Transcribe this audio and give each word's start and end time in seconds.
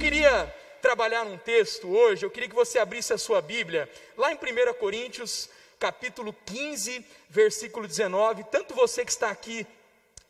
queria 0.00 0.46
trabalhar 0.80 1.26
num 1.26 1.36
texto 1.36 1.86
hoje, 1.86 2.24
eu 2.24 2.30
queria 2.30 2.48
que 2.48 2.54
você 2.54 2.78
abrisse 2.78 3.12
a 3.12 3.18
sua 3.18 3.42
Bíblia, 3.42 3.86
lá 4.16 4.32
em 4.32 4.34
1 4.34 4.72
Coríntios, 4.78 5.50
capítulo 5.78 6.34
15, 6.46 7.04
versículo 7.28 7.86
19. 7.86 8.44
Tanto 8.44 8.74
você 8.74 9.04
que 9.04 9.10
está 9.10 9.28
aqui 9.28 9.66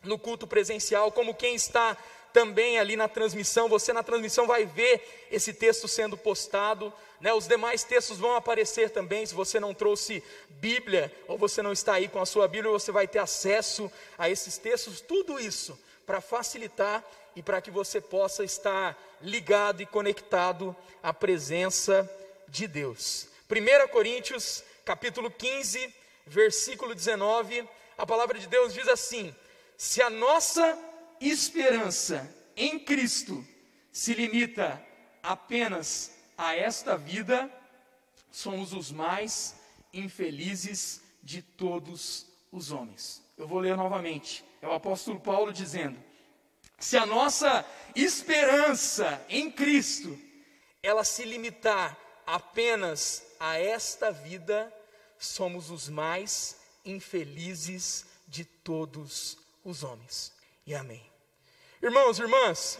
no 0.03 0.19
culto 0.19 0.45
presencial, 0.45 1.13
como 1.13 1.37
quem 1.37 1.55
está 1.55 1.97
também 2.33 2.81
ali 2.81 2.97
na 2.97 3.07
transmissão, 3.07 3.69
você 3.69 3.93
na 3.93 4.03
transmissão 4.03 4.45
vai 4.45 4.67
ver 4.67 5.29
esse 5.31 5.53
texto 5.53 5.87
sendo 5.87 6.17
postado, 6.17 6.93
né? 7.21 7.33
Os 7.33 7.47
demais 7.47 7.85
textos 7.85 8.19
vão 8.19 8.35
aparecer 8.35 8.91
também, 8.91 9.25
se 9.25 9.35
você 9.35 9.61
não 9.61 9.73
trouxe 9.73 10.21
Bíblia 10.49 11.13
ou 11.29 11.39
você 11.39 11.63
não 11.63 11.73
está 11.73 11.95
aí 11.95 12.09
com 12.09 12.21
a 12.21 12.27
sua 12.27 12.49
Bíblia, 12.49 12.73
você 12.73 12.91
vai 12.91 13.07
ter 13.07 13.21
acesso 13.21 13.91
a 14.19 14.29
esses 14.29 14.59
textos, 14.59 15.01
tudo 15.01 15.39
isso 15.39 15.79
para 16.05 16.21
facilitar 16.21 17.05
e 17.35 17.43
para 17.43 17.61
que 17.61 17.71
você 17.71 18.01
possa 18.01 18.45
estar 18.45 18.99
ligado 19.21 19.83
e 19.83 19.87
conectado 19.87 20.75
à 21.03 21.13
presença 21.13 22.09
de 22.49 22.67
Deus. 22.67 23.29
1 23.51 23.89
Coríntios, 23.89 24.63
capítulo 24.85 25.31
15, 25.31 25.93
versículo 26.27 26.95
19, 26.95 27.69
a 27.97 28.07
palavra 28.07 28.39
de 28.39 28.47
Deus 28.47 28.73
diz 28.73 28.89
assim: 28.89 29.35
Se 29.77 30.03
a 30.03 30.11
nossa 30.11 30.79
esperança 31.21 32.29
em 32.57 32.79
Cristo 32.79 33.47
se 33.93 34.15
limita 34.15 34.81
apenas 35.23 36.13
a 36.37 36.57
esta 36.57 36.97
vida, 36.97 37.51
somos 38.31 38.73
os 38.73 38.91
mais 38.91 39.57
infelizes 39.93 41.03
de 41.23 41.43
todos 41.43 42.27
os 42.53 42.71
homens. 42.71 43.23
Eu 43.37 43.47
vou 43.47 43.59
ler 43.59 43.77
novamente. 43.77 44.45
É 44.63 44.67
o 44.67 44.73
apóstolo 44.73 45.21
Paulo 45.21 45.53
dizendo: 45.53 45.99
Se 46.81 46.97
a 46.97 47.05
nossa 47.05 47.65
esperança 47.95 49.23
em 49.29 49.51
Cristo 49.51 50.19
ela 50.83 51.05
se 51.05 51.25
limitar 51.25 51.97
apenas 52.27 53.23
a 53.39 53.59
esta 53.59 54.11
vida, 54.11 54.73
somos 55.19 55.71
os 55.71 55.91
mais 55.91 56.57
infelizes 56.83 58.07
de 58.27 58.47
todos 58.47 59.37
os 59.63 59.85
homens. 59.85 60.33
E 60.67 60.75
amém. 60.75 61.05
Irmãos 61.83 62.19
irmãs, 62.19 62.79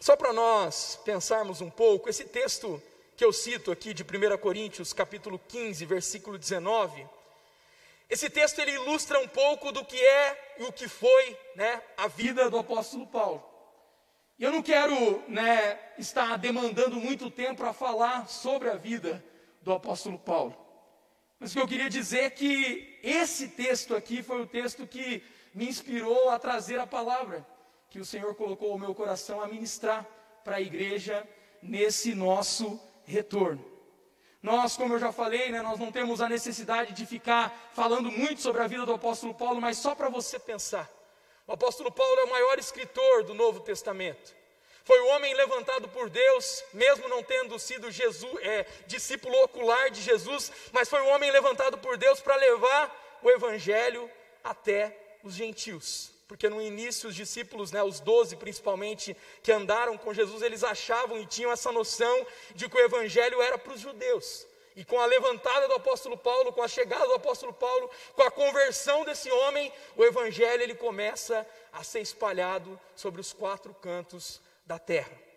só 0.00 0.16
para 0.16 0.32
nós 0.32 0.98
pensarmos 1.04 1.60
um 1.60 1.68
pouco, 1.68 2.08
esse 2.08 2.24
texto 2.24 2.82
que 3.18 3.24
eu 3.24 3.34
cito 3.34 3.70
aqui 3.70 3.92
de 3.92 4.02
1 4.02 4.38
Coríntios, 4.38 4.94
capítulo 4.94 5.38
15, 5.46 5.84
versículo 5.84 6.38
19, 6.38 7.06
esse 8.10 8.28
texto 8.28 8.58
ele 8.58 8.72
ilustra 8.72 9.20
um 9.20 9.28
pouco 9.28 9.70
do 9.70 9.84
que 9.84 9.96
é 9.96 10.54
e 10.58 10.64
o 10.64 10.72
que 10.72 10.88
foi, 10.88 11.38
né, 11.54 11.80
a 11.96 12.08
vida 12.08 12.50
do 12.50 12.58
apóstolo 12.58 13.06
Paulo. 13.06 13.42
E 14.36 14.42
eu 14.42 14.50
não 14.50 14.62
quero, 14.62 15.22
né, 15.28 15.78
estar 15.96 16.36
demandando 16.36 16.96
muito 16.96 17.30
tempo 17.30 17.56
para 17.56 17.72
falar 17.72 18.28
sobre 18.28 18.68
a 18.68 18.74
vida 18.74 19.24
do 19.62 19.72
apóstolo 19.72 20.18
Paulo. 20.18 20.56
Mas 21.38 21.52
o 21.52 21.54
que 21.54 21.60
eu 21.60 21.68
queria 21.68 21.88
dizer 21.88 22.24
é 22.24 22.30
que 22.30 22.98
esse 23.02 23.48
texto 23.48 23.94
aqui 23.94 24.22
foi 24.22 24.42
o 24.42 24.46
texto 24.46 24.86
que 24.86 25.22
me 25.54 25.68
inspirou 25.68 26.30
a 26.30 26.38
trazer 26.38 26.80
a 26.80 26.86
palavra 26.86 27.46
que 27.90 28.00
o 28.00 28.04
Senhor 28.04 28.34
colocou 28.34 28.74
o 28.74 28.78
meu 28.78 28.94
coração 28.94 29.40
a 29.40 29.48
ministrar 29.48 30.06
para 30.44 30.56
a 30.56 30.60
igreja 30.60 31.26
nesse 31.62 32.14
nosso 32.14 32.80
retorno. 33.04 33.64
Nós, 34.42 34.76
como 34.76 34.94
eu 34.94 34.98
já 34.98 35.12
falei, 35.12 35.50
né, 35.50 35.60
nós 35.60 35.78
não 35.78 35.92
temos 35.92 36.20
a 36.20 36.28
necessidade 36.28 36.94
de 36.94 37.04
ficar 37.04 37.70
falando 37.74 38.10
muito 38.10 38.40
sobre 38.40 38.62
a 38.62 38.66
vida 38.66 38.86
do 38.86 38.94
apóstolo 38.94 39.34
Paulo, 39.34 39.60
mas 39.60 39.76
só 39.76 39.94
para 39.94 40.08
você 40.08 40.38
pensar. 40.38 40.90
O 41.46 41.52
apóstolo 41.52 41.92
Paulo 41.92 42.20
é 42.20 42.24
o 42.24 42.30
maior 42.30 42.58
escritor 42.58 43.24
do 43.24 43.34
Novo 43.34 43.60
Testamento. 43.60 44.34
Foi 44.82 44.98
o 45.00 45.08
homem 45.08 45.34
levantado 45.34 45.88
por 45.88 46.08
Deus, 46.08 46.64
mesmo 46.72 47.06
não 47.08 47.22
tendo 47.22 47.58
sido 47.58 47.90
Jesus, 47.90 48.34
é, 48.42 48.66
discípulo 48.86 49.34
ocular 49.44 49.90
de 49.90 50.00
Jesus, 50.00 50.50
mas 50.72 50.88
foi 50.88 51.00
o 51.02 51.08
homem 51.08 51.30
levantado 51.30 51.76
por 51.76 51.98
Deus 51.98 52.20
para 52.20 52.36
levar 52.36 53.18
o 53.22 53.30
evangelho 53.30 54.10
até 54.42 55.18
os 55.22 55.34
gentios 55.34 56.19
porque 56.30 56.48
no 56.48 56.62
início 56.62 57.08
os 57.08 57.16
discípulos, 57.16 57.72
né, 57.72 57.82
os 57.82 57.98
doze 57.98 58.36
principalmente, 58.36 59.16
que 59.42 59.50
andaram 59.50 59.98
com 59.98 60.14
Jesus, 60.14 60.42
eles 60.42 60.62
achavam 60.62 61.18
e 61.18 61.26
tinham 61.26 61.50
essa 61.50 61.72
noção 61.72 62.24
de 62.54 62.68
que 62.68 62.76
o 62.76 62.84
evangelho 62.84 63.42
era 63.42 63.58
para 63.58 63.72
os 63.72 63.80
judeus. 63.80 64.46
E 64.76 64.84
com 64.84 65.00
a 65.00 65.06
levantada 65.06 65.66
do 65.66 65.74
apóstolo 65.74 66.16
Paulo, 66.16 66.52
com 66.52 66.62
a 66.62 66.68
chegada 66.68 67.04
do 67.04 67.14
apóstolo 67.14 67.52
Paulo, 67.52 67.90
com 68.14 68.22
a 68.22 68.30
conversão 68.30 69.04
desse 69.04 69.28
homem, 69.28 69.72
o 69.96 70.04
evangelho 70.04 70.62
ele 70.62 70.76
começa 70.76 71.44
a 71.72 71.82
ser 71.82 71.98
espalhado 71.98 72.78
sobre 72.94 73.20
os 73.20 73.32
quatro 73.32 73.74
cantos 73.74 74.40
da 74.64 74.78
terra. 74.78 75.29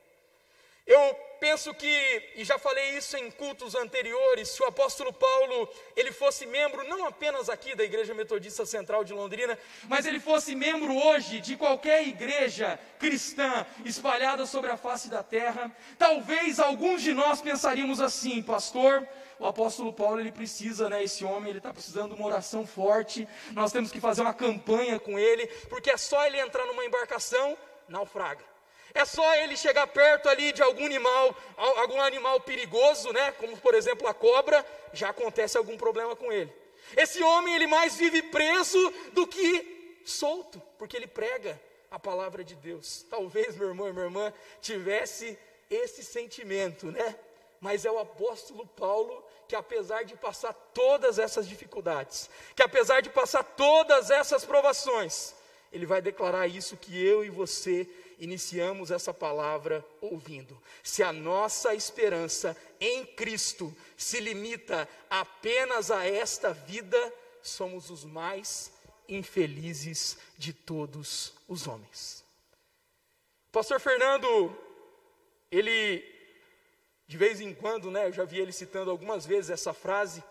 Eu 0.85 1.15
penso 1.39 1.73
que, 1.73 2.31
e 2.35 2.43
já 2.43 2.57
falei 2.57 2.97
isso 2.97 3.15
em 3.15 3.31
cultos 3.31 3.73
anteriores, 3.73 4.49
se 4.49 4.61
o 4.61 4.65
apóstolo 4.65 5.13
Paulo 5.13 5.69
ele 5.95 6.11
fosse 6.11 6.45
membro 6.45 6.87
não 6.87 7.05
apenas 7.05 7.49
aqui 7.49 7.75
da 7.75 7.83
Igreja 7.83 8.13
Metodista 8.13 8.65
Central 8.65 9.03
de 9.03 9.13
Londrina, 9.13 9.57
mas 9.89 10.05
ele 10.05 10.19
fosse 10.19 10.55
membro 10.55 10.95
hoje 10.95 11.39
de 11.39 11.55
qualquer 11.55 12.07
igreja 12.07 12.79
cristã 12.99 13.65
espalhada 13.85 14.45
sobre 14.45 14.71
a 14.71 14.77
face 14.77 15.09
da 15.09 15.23
terra, 15.23 15.71
talvez 15.97 16.59
alguns 16.59 17.01
de 17.01 17.13
nós 17.13 17.41
pensaríamos 17.41 18.01
assim, 18.01 18.41
pastor, 18.41 19.07
o 19.39 19.45
apóstolo 19.45 19.91
Paulo 19.91 20.19
ele 20.19 20.31
precisa, 20.31 20.89
né? 20.89 21.03
Esse 21.03 21.25
homem 21.25 21.49
ele 21.49 21.59
está 21.59 21.73
precisando 21.73 22.13
de 22.13 22.21
uma 22.21 22.27
oração 22.27 22.65
forte. 22.65 23.27
Nós 23.51 23.71
temos 23.71 23.91
que 23.91 23.99
fazer 23.99 24.21
uma 24.21 24.33
campanha 24.33 24.99
com 24.99 25.19
ele, 25.19 25.47
porque 25.69 25.91
é 25.91 25.97
só 25.97 26.25
ele 26.25 26.39
entrar 26.39 26.65
numa 26.65 26.85
embarcação, 26.85 27.57
naufraga. 27.89 28.52
É 28.93 29.05
só 29.05 29.35
ele 29.35 29.57
chegar 29.57 29.87
perto 29.87 30.29
ali 30.29 30.51
de 30.51 30.61
algum 30.61 30.85
animal, 30.85 31.35
algum 31.57 31.99
animal 31.99 32.39
perigoso, 32.41 33.11
né? 33.11 33.31
Como 33.33 33.57
por 33.57 33.73
exemplo 33.73 34.07
a 34.07 34.13
cobra, 34.13 34.63
já 34.93 35.09
acontece 35.09 35.57
algum 35.57 35.77
problema 35.77 36.15
com 36.15 36.31
ele. 36.31 36.53
Esse 36.95 37.23
homem 37.23 37.55
ele 37.55 37.65
mais 37.65 37.95
vive 37.95 38.21
preso 38.21 38.93
do 39.13 39.25
que 39.25 40.01
solto, 40.05 40.61
porque 40.77 40.95
ele 40.95 41.07
prega 41.07 41.59
a 41.89 41.97
palavra 41.97 42.43
de 42.43 42.55
Deus. 42.55 43.05
Talvez 43.09 43.55
meu 43.55 43.69
irmão 43.69 43.87
e 43.87 43.93
minha 43.93 44.05
irmã 44.05 44.33
tivesse 44.61 45.37
esse 45.69 46.03
sentimento, 46.03 46.91
né? 46.91 47.15
Mas 47.59 47.85
é 47.85 47.91
o 47.91 47.97
apóstolo 47.97 48.67
Paulo 48.67 49.25
que 49.47 49.55
apesar 49.55 50.03
de 50.03 50.15
passar 50.15 50.53
todas 50.73 51.19
essas 51.19 51.47
dificuldades, 51.47 52.29
que 52.55 52.63
apesar 52.63 53.01
de 53.01 53.09
passar 53.09 53.43
todas 53.43 54.09
essas 54.09 54.45
provações, 54.45 55.33
ele 55.71 55.85
vai 55.85 56.01
declarar 56.01 56.47
isso 56.47 56.77
que 56.77 57.03
eu 57.03 57.23
e 57.23 57.29
você 57.29 57.87
iniciamos 58.19 58.91
essa 58.91 59.13
palavra 59.13 59.85
ouvindo. 60.01 60.61
Se 60.81 61.03
a 61.03 61.11
nossa 61.13 61.73
esperança 61.73 62.55
em 62.79 63.05
Cristo 63.05 63.75
se 63.97 64.19
limita 64.19 64.87
apenas 65.09 65.91
a 65.91 66.05
esta 66.05 66.53
vida, 66.53 67.13
somos 67.41 67.89
os 67.89 68.03
mais 68.03 68.71
infelizes 69.07 70.17
de 70.37 70.53
todos 70.53 71.33
os 71.47 71.67
homens. 71.67 72.23
pastor 73.51 73.79
Fernando, 73.79 74.55
ele, 75.51 76.03
de 77.07 77.17
vez 77.17 77.41
em 77.41 77.53
quando, 77.53 77.91
né, 77.91 78.07
eu 78.07 78.13
já 78.13 78.23
vi 78.23 78.39
ele 78.39 78.51
citando 78.51 78.89
algumas 78.89 79.25
vezes 79.25 79.51
essa 79.51 79.73
frase. 79.73 80.23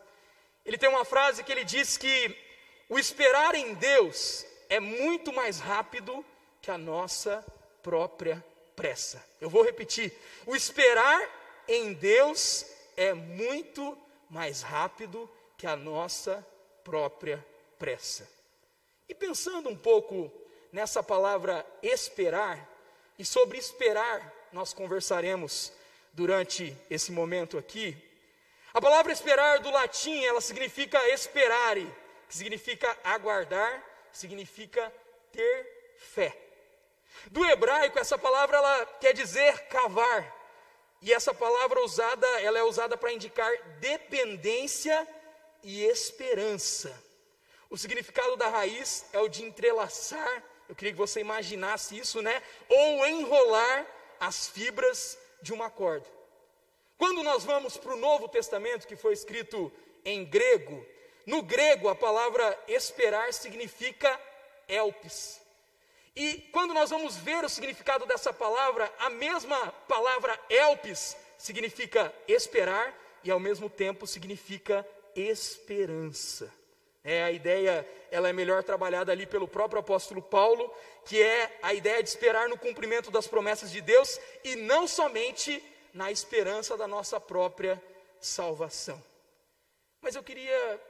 Ele 0.65 0.79
tem 0.79 0.89
uma 0.89 1.05
frase 1.05 1.45
que 1.45 1.53
ele 1.53 1.65
diz 1.65 1.97
que 1.97 2.37
o 2.89 2.99
esperar 2.99 3.55
em 3.55 3.75
Deus 3.75 4.45
é 4.69 4.81
muito 4.81 5.33
mais 5.33 5.61
rápido 5.61 6.25
que 6.61 6.71
a 6.71 6.79
nossa 6.79 7.45
própria 7.83 8.45
pressa. 8.77 9.25
Eu 9.41 9.51
vou 9.51 9.63
repetir: 9.63 10.13
o 10.47 10.55
esperar 10.55 11.21
em 11.69 11.93
Deus 11.93 12.67
é 12.97 13.13
muito 13.13 13.97
mais 14.29 14.63
rápido 14.63 15.29
que 15.57 15.67
a 15.67 15.77
nossa 15.77 16.47
própria 16.83 17.45
pressa. 17.79 18.29
E 19.09 19.15
pensando 19.15 19.69
um 19.69 19.77
pouco 19.77 20.33
nessa 20.73 21.03
palavra 21.03 21.67
esperar, 21.83 22.69
e 23.19 23.25
sobre 23.25 23.59
esperar 23.59 24.33
nós 24.53 24.73
conversaremos 24.73 25.73
durante 26.13 26.77
esse 26.91 27.13
momento 27.13 27.59
aqui. 27.59 27.97
A 28.75 28.81
palavra 28.81 29.13
esperar 29.13 29.61
do 29.61 29.71
latim, 29.71 30.25
ela 30.25 30.41
significa 30.41 30.99
esperare, 31.11 31.87
que 32.29 32.35
significa 32.35 32.99
aguardar, 33.05 33.85
significa 34.13 34.93
ter 35.31 35.95
fé. 35.99 36.42
Do 37.31 37.45
hebraico, 37.45 37.99
essa 37.99 38.19
palavra 38.19 38.57
ela 38.57 38.87
quer 39.01 39.13
dizer 39.13 39.67
cavar. 39.69 40.41
E 41.01 41.13
essa 41.13 41.35
palavra 41.35 41.85
usada, 41.85 42.27
ela 42.41 42.59
é 42.59 42.63
usada 42.63 42.97
para 42.97 43.13
indicar 43.13 43.53
dependência 43.81 45.07
e 45.63 45.85
esperança. 45.85 46.93
O 47.69 47.77
significado 47.77 48.37
da 48.37 48.49
raiz 48.49 49.05
é 49.13 49.19
o 49.19 49.29
de 49.29 49.43
entrelaçar, 49.43 50.43
eu 50.73 50.75
queria 50.75 50.93
que 50.93 50.99
você 50.99 51.21
imaginasse 51.21 51.99
isso, 51.99 52.23
né? 52.23 52.43
Ou 52.67 53.07
enrolar 53.07 53.87
as 54.19 54.49
fibras 54.49 55.19
de 55.43 55.53
uma 55.53 55.69
corda. 55.69 56.07
Quando 56.97 57.23
nós 57.23 57.45
vamos 57.45 57.77
para 57.77 57.93
o 57.93 57.99
Novo 57.99 58.27
Testamento, 58.27 58.87
que 58.87 58.97
foi 58.97 59.13
escrito 59.13 59.71
em 60.03 60.25
grego, 60.25 60.87
no 61.27 61.43
grego 61.43 61.91
a 61.91 61.95
palavra 61.95 62.59
esperar 62.67 63.35
significa 63.35 64.19
elpis. 64.67 65.42
E 66.15 66.49
quando 66.53 66.75
nós 66.75 66.91
vamos 66.91 67.17
ver 67.17 67.45
o 67.45 67.49
significado 67.49 68.05
dessa 68.05 68.33
palavra, 68.33 68.93
a 68.99 69.09
mesma 69.09 69.69
palavra 69.89 70.39
elpis 70.51 71.17
significa 71.39 72.15
esperar 72.29 72.95
e 73.25 73.31
ao 73.31 73.41
mesmo 73.41 73.71
tempo 73.71 74.07
significa 74.07 74.87
esperança. 75.17 76.53
É, 77.05 77.25
a 77.25 77.33
ideia 77.33 77.89
ela 78.11 78.29
é 78.29 78.33
melhor 78.33 78.63
trabalhada 78.63 79.11
ali 79.11 79.27
pelo 79.27 79.49
próprio 79.49 79.81
apóstolo 79.81 80.23
Paulo, 80.23 80.73
que 81.05 81.21
é 81.21 81.59
a 81.63 81.75
ideia 81.75 82.03
de 82.03 82.09
esperar 82.09 82.49
no 82.49 82.59
cumprimento 82.59 83.11
das 83.11 83.27
promessas 83.27 83.73
de 83.73 83.81
Deus 83.81 84.21
e 84.45 84.55
não 84.55 84.87
somente 84.87 85.63
na 85.93 86.13
esperança 86.13 86.77
da 86.77 86.87
nossa 86.87 87.19
própria 87.19 87.83
salvação. 88.21 89.03
Mas 90.01 90.15
eu 90.15 90.23
queria 90.23 90.81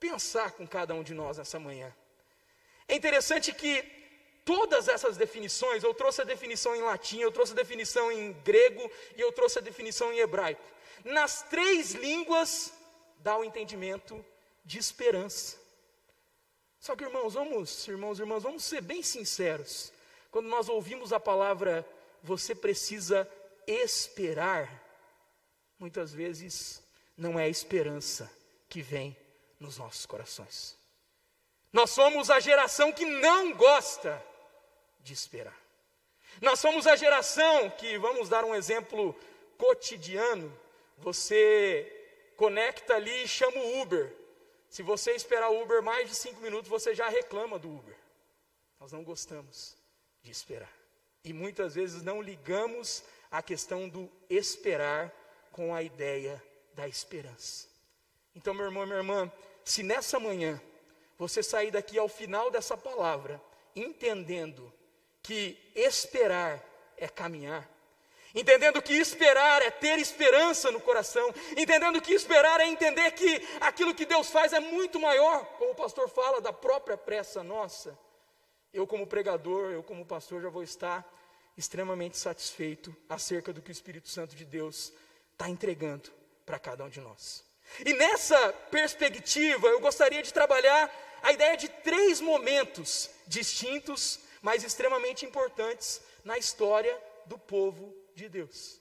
pensar 0.00 0.52
com 0.52 0.66
cada 0.66 0.94
um 0.94 1.02
de 1.02 1.14
nós 1.14 1.36
nessa 1.36 1.58
manhã. 1.58 1.94
É 2.88 2.94
interessante 2.94 3.52
que 3.52 4.01
todas 4.44 4.88
essas 4.88 5.16
definições, 5.16 5.82
eu 5.82 5.94
trouxe 5.94 6.22
a 6.22 6.24
definição 6.24 6.74
em 6.74 6.82
latim, 6.82 7.20
eu 7.20 7.32
trouxe 7.32 7.52
a 7.52 7.56
definição 7.56 8.10
em 8.10 8.32
grego 8.44 8.90
e 9.16 9.20
eu 9.20 9.32
trouxe 9.32 9.58
a 9.58 9.62
definição 9.62 10.12
em 10.12 10.18
hebraico. 10.18 10.62
Nas 11.04 11.42
três 11.42 11.92
línguas 11.92 12.72
dá 13.18 13.36
o 13.36 13.44
entendimento 13.44 14.24
de 14.64 14.78
esperança. 14.78 15.56
Só 16.78 16.96
que, 16.96 17.04
irmãos, 17.04 17.34
vamos, 17.34 17.86
irmãos, 17.86 18.18
irmãos, 18.18 18.42
vamos 18.42 18.64
ser 18.64 18.80
bem 18.80 19.02
sinceros. 19.02 19.92
Quando 20.30 20.48
nós 20.48 20.68
ouvimos 20.68 21.12
a 21.12 21.20
palavra 21.20 21.86
você 22.22 22.54
precisa 22.54 23.28
esperar, 23.66 24.82
muitas 25.78 26.12
vezes 26.12 26.82
não 27.16 27.38
é 27.38 27.44
a 27.44 27.48
esperança 27.48 28.30
que 28.68 28.80
vem 28.80 29.16
nos 29.58 29.76
nossos 29.78 30.06
corações. 30.06 30.76
Nós 31.72 31.90
somos 31.90 32.30
a 32.30 32.38
geração 32.38 32.92
que 32.92 33.04
não 33.04 33.54
gosta 33.54 34.22
de 35.02 35.12
esperar. 35.12 35.56
Nós 36.40 36.58
somos 36.60 36.86
a 36.86 36.96
geração 36.96 37.70
que, 37.70 37.98
vamos 37.98 38.28
dar 38.28 38.44
um 38.44 38.54
exemplo 38.54 39.14
cotidiano, 39.58 40.56
você 40.98 42.32
conecta 42.36 42.94
ali 42.94 43.24
e 43.24 43.28
chama 43.28 43.58
o 43.58 43.80
Uber. 43.82 44.12
Se 44.68 44.82
você 44.82 45.12
esperar 45.12 45.50
o 45.50 45.62
Uber 45.62 45.82
mais 45.82 46.08
de 46.08 46.14
cinco 46.14 46.40
minutos, 46.40 46.68
você 46.70 46.94
já 46.94 47.08
reclama 47.08 47.58
do 47.58 47.68
Uber. 47.68 47.96
Nós 48.80 48.92
não 48.92 49.04
gostamos 49.04 49.76
de 50.22 50.30
esperar. 50.30 50.72
E 51.24 51.32
muitas 51.32 51.74
vezes 51.74 52.02
não 52.02 52.20
ligamos 52.20 53.04
a 53.30 53.42
questão 53.42 53.88
do 53.88 54.10
esperar 54.28 55.12
com 55.52 55.74
a 55.74 55.82
ideia 55.82 56.42
da 56.74 56.88
esperança. 56.88 57.68
Então, 58.34 58.54
meu 58.54 58.64
irmão, 58.64 58.86
minha 58.86 58.98
irmã, 58.98 59.30
se 59.64 59.82
nessa 59.82 60.18
manhã 60.18 60.60
você 61.18 61.42
sair 61.42 61.70
daqui 61.70 61.98
ao 61.98 62.08
final 62.08 62.50
dessa 62.50 62.76
palavra, 62.76 63.40
entendendo 63.76 64.72
que 65.22 65.58
esperar 65.74 66.62
é 66.96 67.08
caminhar, 67.08 67.68
Entendendo 68.34 68.80
que 68.80 68.94
esperar 68.94 69.60
é 69.60 69.70
ter 69.70 69.98
esperança 69.98 70.70
no 70.70 70.80
coração, 70.80 71.32
entendendo 71.54 72.00
que 72.00 72.14
esperar 72.14 72.60
é 72.60 72.66
entender 72.66 73.10
que 73.10 73.46
aquilo 73.60 73.94
que 73.94 74.06
Deus 74.06 74.30
faz 74.30 74.54
é 74.54 74.60
muito 74.60 74.98
maior, 74.98 75.44
como 75.58 75.72
o 75.72 75.74
pastor 75.74 76.08
fala, 76.08 76.40
da 76.40 76.52
própria 76.52 76.96
pressa 76.96 77.42
nossa. 77.42 77.98
Eu, 78.72 78.86
como 78.86 79.06
pregador, 79.06 79.70
eu, 79.70 79.82
como 79.82 80.06
pastor, 80.06 80.40
já 80.40 80.48
vou 80.48 80.62
estar 80.62 81.06
extremamente 81.58 82.16
satisfeito 82.16 82.96
acerca 83.06 83.52
do 83.52 83.60
que 83.60 83.70
o 83.70 83.72
Espírito 83.72 84.08
Santo 84.08 84.34
de 84.34 84.46
Deus 84.46 84.94
está 85.32 85.50
entregando 85.50 86.10
para 86.46 86.58
cada 86.58 86.84
um 86.84 86.88
de 86.88 87.00
nós. 87.00 87.44
E 87.84 87.92
nessa 87.92 88.50
perspectiva, 88.70 89.68
eu 89.68 89.80
gostaria 89.80 90.22
de 90.22 90.32
trabalhar 90.32 90.90
a 91.22 91.32
ideia 91.32 91.54
de 91.54 91.68
três 91.68 92.18
momentos 92.18 93.10
distintos, 93.26 94.20
mas 94.42 94.64
extremamente 94.64 95.24
importantes 95.24 96.02
na 96.24 96.36
história 96.36 97.00
do 97.26 97.38
povo 97.38 97.94
de 98.14 98.28
Deus. 98.28 98.80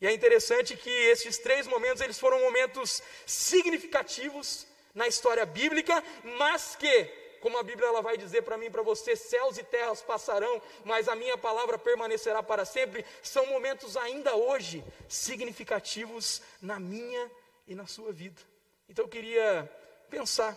E 0.00 0.06
é 0.06 0.12
interessante 0.12 0.76
que 0.76 0.90
esses 0.90 1.38
três 1.38 1.66
momentos 1.66 2.00
eles 2.00 2.18
foram 2.18 2.40
momentos 2.40 3.02
significativos 3.26 4.66
na 4.94 5.06
história 5.06 5.44
bíblica, 5.44 6.02
mas 6.38 6.76
que, 6.76 7.04
como 7.40 7.58
a 7.58 7.62
Bíblia 7.62 7.88
ela 7.88 8.00
vai 8.00 8.16
dizer 8.16 8.42
para 8.42 8.56
mim 8.56 8.66
e 8.66 8.70
para 8.70 8.82
você, 8.82 9.14
céus 9.16 9.58
e 9.58 9.64
terras 9.64 10.00
passarão, 10.00 10.62
mas 10.84 11.08
a 11.08 11.16
minha 11.16 11.36
palavra 11.36 11.78
permanecerá 11.78 12.42
para 12.42 12.64
sempre, 12.64 13.04
são 13.22 13.46
momentos 13.46 13.96
ainda 13.96 14.34
hoje 14.36 14.84
significativos 15.08 16.40
na 16.62 16.78
minha 16.78 17.30
e 17.66 17.74
na 17.74 17.86
sua 17.86 18.12
vida. 18.12 18.40
Então 18.88 19.04
eu 19.04 19.08
queria 19.08 19.70
pensar 20.08 20.56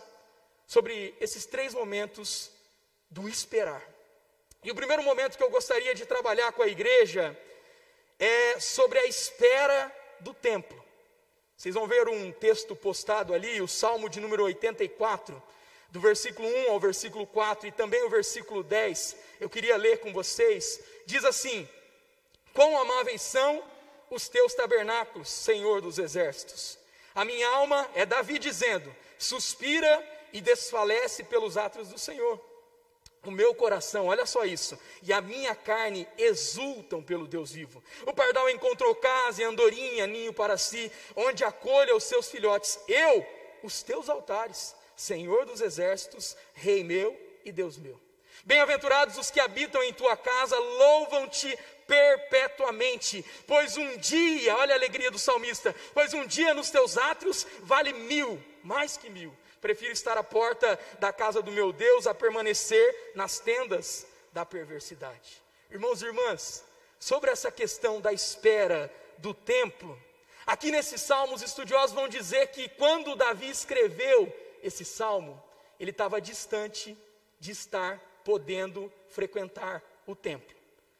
sobre 0.66 1.14
esses 1.20 1.44
três 1.46 1.74
momentos 1.74 2.50
do 3.10 3.28
esperar. 3.28 3.91
E 4.64 4.70
o 4.70 4.74
primeiro 4.76 5.02
momento 5.02 5.36
que 5.36 5.42
eu 5.42 5.50
gostaria 5.50 5.92
de 5.92 6.06
trabalhar 6.06 6.52
com 6.52 6.62
a 6.62 6.68
igreja 6.68 7.36
é 8.16 8.60
sobre 8.60 8.96
a 9.00 9.06
espera 9.06 9.90
do 10.20 10.32
templo. 10.32 10.82
Vocês 11.56 11.74
vão 11.74 11.88
ver 11.88 12.08
um 12.08 12.30
texto 12.30 12.76
postado 12.76 13.34
ali, 13.34 13.60
o 13.60 13.66
Salmo 13.66 14.08
de 14.08 14.20
número 14.20 14.44
84, 14.44 15.42
do 15.90 15.98
versículo 15.98 16.48
1 16.48 16.70
ao 16.70 16.78
versículo 16.78 17.26
4 17.26 17.66
e 17.66 17.72
também 17.72 18.04
o 18.04 18.08
versículo 18.08 18.62
10. 18.62 19.16
Eu 19.40 19.50
queria 19.50 19.76
ler 19.76 19.98
com 19.98 20.12
vocês. 20.12 20.80
Diz 21.06 21.24
assim: 21.24 21.68
Quão 22.54 22.80
amáveis 22.80 23.20
são 23.20 23.64
os 24.10 24.28
teus 24.28 24.54
tabernáculos, 24.54 25.28
Senhor 25.28 25.80
dos 25.80 25.98
exércitos. 25.98 26.78
A 27.16 27.24
minha 27.24 27.48
alma 27.48 27.90
é 27.96 28.06
Davi 28.06 28.38
dizendo: 28.38 28.94
suspira 29.18 30.08
e 30.32 30.40
desfalece 30.40 31.24
pelos 31.24 31.56
atos 31.56 31.88
do 31.88 31.98
Senhor 31.98 32.51
o 33.24 33.30
meu 33.30 33.54
coração, 33.54 34.06
olha 34.06 34.26
só 34.26 34.44
isso, 34.44 34.78
e 35.02 35.12
a 35.12 35.20
minha 35.20 35.54
carne 35.54 36.08
exultam 36.18 37.02
pelo 37.02 37.26
Deus 37.26 37.52
vivo. 37.52 37.82
O 38.04 38.12
pardal 38.12 38.50
encontrou 38.50 38.94
casa 38.96 39.42
e 39.42 39.44
andorinha, 39.44 40.06
ninho 40.06 40.32
para 40.32 40.58
si, 40.58 40.90
onde 41.14 41.44
acolha 41.44 41.94
os 41.94 42.04
seus 42.04 42.28
filhotes. 42.28 42.80
Eu, 42.88 43.24
os 43.62 43.82
teus 43.82 44.08
altares, 44.08 44.74
Senhor 44.96 45.46
dos 45.46 45.60
exércitos, 45.60 46.36
Rei 46.52 46.82
meu 46.82 47.16
e 47.44 47.52
Deus 47.52 47.78
meu. 47.78 48.00
Bem-aventurados 48.44 49.16
os 49.16 49.30
que 49.30 49.38
habitam 49.38 49.82
em 49.84 49.92
tua 49.92 50.16
casa, 50.16 50.58
louvam-te 50.58 51.56
perpetuamente, 51.86 53.24
pois 53.46 53.76
um 53.76 53.96
dia, 53.98 54.56
olha 54.56 54.74
a 54.74 54.76
alegria 54.76 55.12
do 55.12 55.18
salmista, 55.18 55.72
pois 55.94 56.12
um 56.12 56.26
dia 56.26 56.52
nos 56.54 56.70
teus 56.70 56.98
átrios 56.98 57.46
vale 57.60 57.92
mil, 57.92 58.42
mais 58.64 58.96
que 58.96 59.08
mil 59.08 59.32
Prefiro 59.62 59.92
estar 59.92 60.18
à 60.18 60.24
porta 60.24 60.76
da 60.98 61.12
casa 61.12 61.40
do 61.40 61.52
meu 61.52 61.72
Deus 61.72 62.08
a 62.08 62.12
permanecer 62.12 63.12
nas 63.14 63.38
tendas 63.38 64.04
da 64.32 64.44
perversidade. 64.44 65.40
Irmãos 65.70 66.02
e 66.02 66.06
irmãs, 66.06 66.64
sobre 66.98 67.30
essa 67.30 67.48
questão 67.48 68.00
da 68.00 68.12
espera 68.12 68.92
do 69.18 69.32
templo, 69.32 69.96
aqui 70.44 70.72
nesse 70.72 70.98
salmo 70.98 71.36
os 71.36 71.42
estudiosos 71.42 71.94
vão 71.94 72.08
dizer 72.08 72.48
que 72.48 72.68
quando 72.70 73.14
Davi 73.14 73.48
escreveu 73.48 74.34
esse 74.64 74.84
salmo, 74.84 75.40
ele 75.78 75.92
estava 75.92 76.20
distante 76.20 76.98
de 77.38 77.52
estar 77.52 78.00
podendo 78.24 78.92
frequentar 79.10 79.80
o 80.08 80.16
templo. 80.16 80.56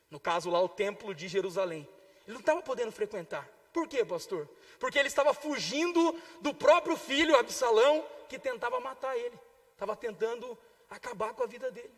No 0.09 0.21
caso 0.21 0.49
lá, 0.49 0.61
o 0.61 0.69
templo 0.69 1.13
de 1.13 1.27
Jerusalém. 1.27 1.89
Ele 2.25 2.35
não 2.35 2.41
estava 2.41 2.63
podendo 2.63 2.93
frequentar. 2.93 3.49
Por 3.73 3.89
quê, 3.89 4.05
pastor? 4.05 4.49
Porque 4.83 4.99
ele 4.99 5.07
estava 5.07 5.33
fugindo 5.33 6.21
do 6.41 6.53
próprio 6.53 6.97
filho 6.97 7.37
Absalão, 7.37 8.05
que 8.29 8.37
tentava 8.37 8.81
matar 8.81 9.17
ele, 9.17 9.39
estava 9.75 9.95
tentando 9.95 10.59
acabar 10.91 11.33
com 11.35 11.45
a 11.45 11.47
vida 11.47 11.71
dele. 11.71 11.95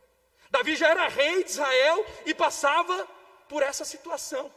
Davi 0.51 0.77
já 0.77 0.91
era 0.91 1.09
rei 1.09 1.43
de 1.43 1.49
Israel 1.49 2.05
e 2.27 2.35
passava 2.35 3.09
por 3.49 3.63
essa 3.63 3.87
situação. 3.87 4.53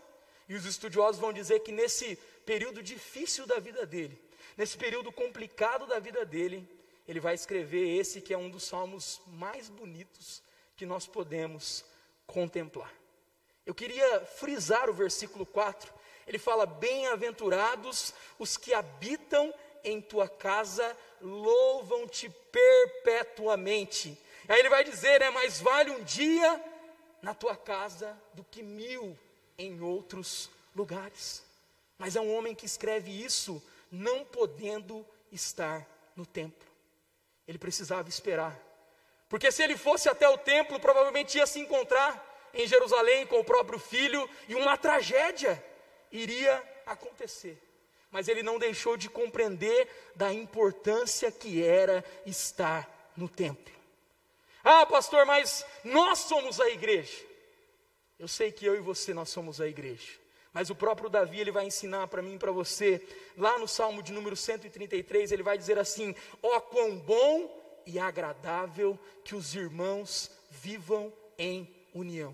E 0.50 0.56
os 0.56 0.66
estudiosos 0.66 1.22
vão 1.22 1.32
dizer 1.32 1.62
que 1.62 1.72
nesse 1.72 2.18
período 2.46 2.84
difícil 2.84 3.48
da 3.48 3.60
vida 3.60 3.86
dele, 3.86 4.22
nesse 4.58 4.78
período 4.78 5.10
complicado 5.10 5.88
da 5.88 5.98
vida 5.98 6.26
dele, 6.26 6.70
ele 7.08 7.22
vai 7.22 7.34
escrever 7.34 7.98
esse 7.98 8.20
que 8.20 8.34
é 8.34 8.38
um 8.38 8.50
dos 8.50 8.66
salmos 8.66 9.22
mais 9.28 9.70
bonitos 9.70 10.44
que 10.76 10.86
nós 10.86 11.08
podemos 11.08 11.86
contemplar. 12.26 12.94
Eu 13.66 13.74
queria 13.74 14.20
frisar 14.26 14.90
o 14.90 14.94
versículo 14.94 15.46
4. 15.46 15.97
Ele 16.28 16.38
fala: 16.38 16.66
Bem-aventurados 16.66 18.14
os 18.38 18.58
que 18.58 18.74
habitam 18.74 19.54
em 19.84 20.02
tua 20.02 20.28
casa 20.28 20.96
louvam-te 21.22 22.30
perpetuamente. 22.52 24.18
Aí 24.48 24.60
ele 24.60 24.70
vai 24.70 24.84
dizer, 24.84 25.22
é 25.22 25.30
mais 25.30 25.60
vale 25.60 25.92
um 25.92 26.04
dia 26.04 26.64
na 27.22 27.34
tua 27.34 27.56
casa 27.56 28.18
do 28.34 28.44
que 28.44 28.62
mil 28.62 29.18
em 29.58 29.82
outros 29.82 30.50
lugares. 30.76 31.44
Mas 31.98 32.16
é 32.16 32.22
um 32.22 32.36
homem 32.36 32.54
que 32.54 32.66
escreve 32.66 33.12
isso 33.12 33.62
não 33.92 34.24
podendo 34.24 35.06
estar 35.32 35.86
no 36.16 36.26
templo. 36.26 36.68
Ele 37.48 37.58
precisava 37.58 38.10
esperar. 38.10 38.58
Porque 39.28 39.52
se 39.52 39.64
ele 39.64 39.76
fosse 39.76 40.08
até 40.08 40.28
o 40.30 40.38
templo, 40.38 40.80
provavelmente 40.80 41.38
ia 41.38 41.48
se 41.48 41.60
encontrar 41.60 42.24
em 42.54 42.68
Jerusalém 42.68 43.26
com 43.26 43.40
o 43.40 43.44
próprio 43.44 43.80
filho 43.80 44.30
e 44.48 44.56
uma 44.56 44.78
tragédia 44.78 45.62
iria 46.12 46.64
acontecer 46.86 47.62
mas 48.12 48.28
ele 48.28 48.42
não 48.42 48.58
deixou 48.58 48.96
de 48.98 49.10
compreender 49.10 49.88
da 50.16 50.34
importância 50.34 51.32
que 51.32 51.64
era 51.64 52.04
estar 52.26 53.12
no 53.16 53.28
templo. 53.28 53.74
Ah, 54.64 54.86
pastor, 54.86 55.26
mas 55.26 55.66
nós 55.84 56.20
somos 56.20 56.60
a 56.60 56.70
igreja. 56.70 57.26
Eu 58.18 58.28
sei 58.28 58.52
que 58.52 58.66
eu 58.66 58.76
e 58.76 58.80
você 58.80 59.14
nós 59.14 59.30
somos 59.30 59.62
a 59.62 59.68
igreja. 59.68 60.14
Mas 60.54 60.70
o 60.70 60.76
próprio 60.76 61.10
Davi, 61.10 61.40
ele 61.40 61.52
vai 61.52 61.66
ensinar 61.66 62.08
para 62.08 62.22
mim 62.22 62.36
e 62.36 62.40
para 62.40 62.52
você, 62.52 63.06
lá 63.38 63.60
no 63.60 63.68
Salmo 63.68 64.02
de 64.02 64.12
número 64.12 64.36
133, 64.36 65.32
ele 65.32 65.44
vai 65.44 65.58
dizer 65.58 65.78
assim: 65.78 66.16
"Ó 66.42 66.58
oh, 66.58 66.62
quão 66.62 66.98
bom 66.98 67.84
e 67.86 68.00
agradável 68.00 68.98
que 69.24 69.36
os 69.36 69.54
irmãos 69.54 70.32
vivam 70.50 71.14
em 71.38 71.72
união". 71.94 72.34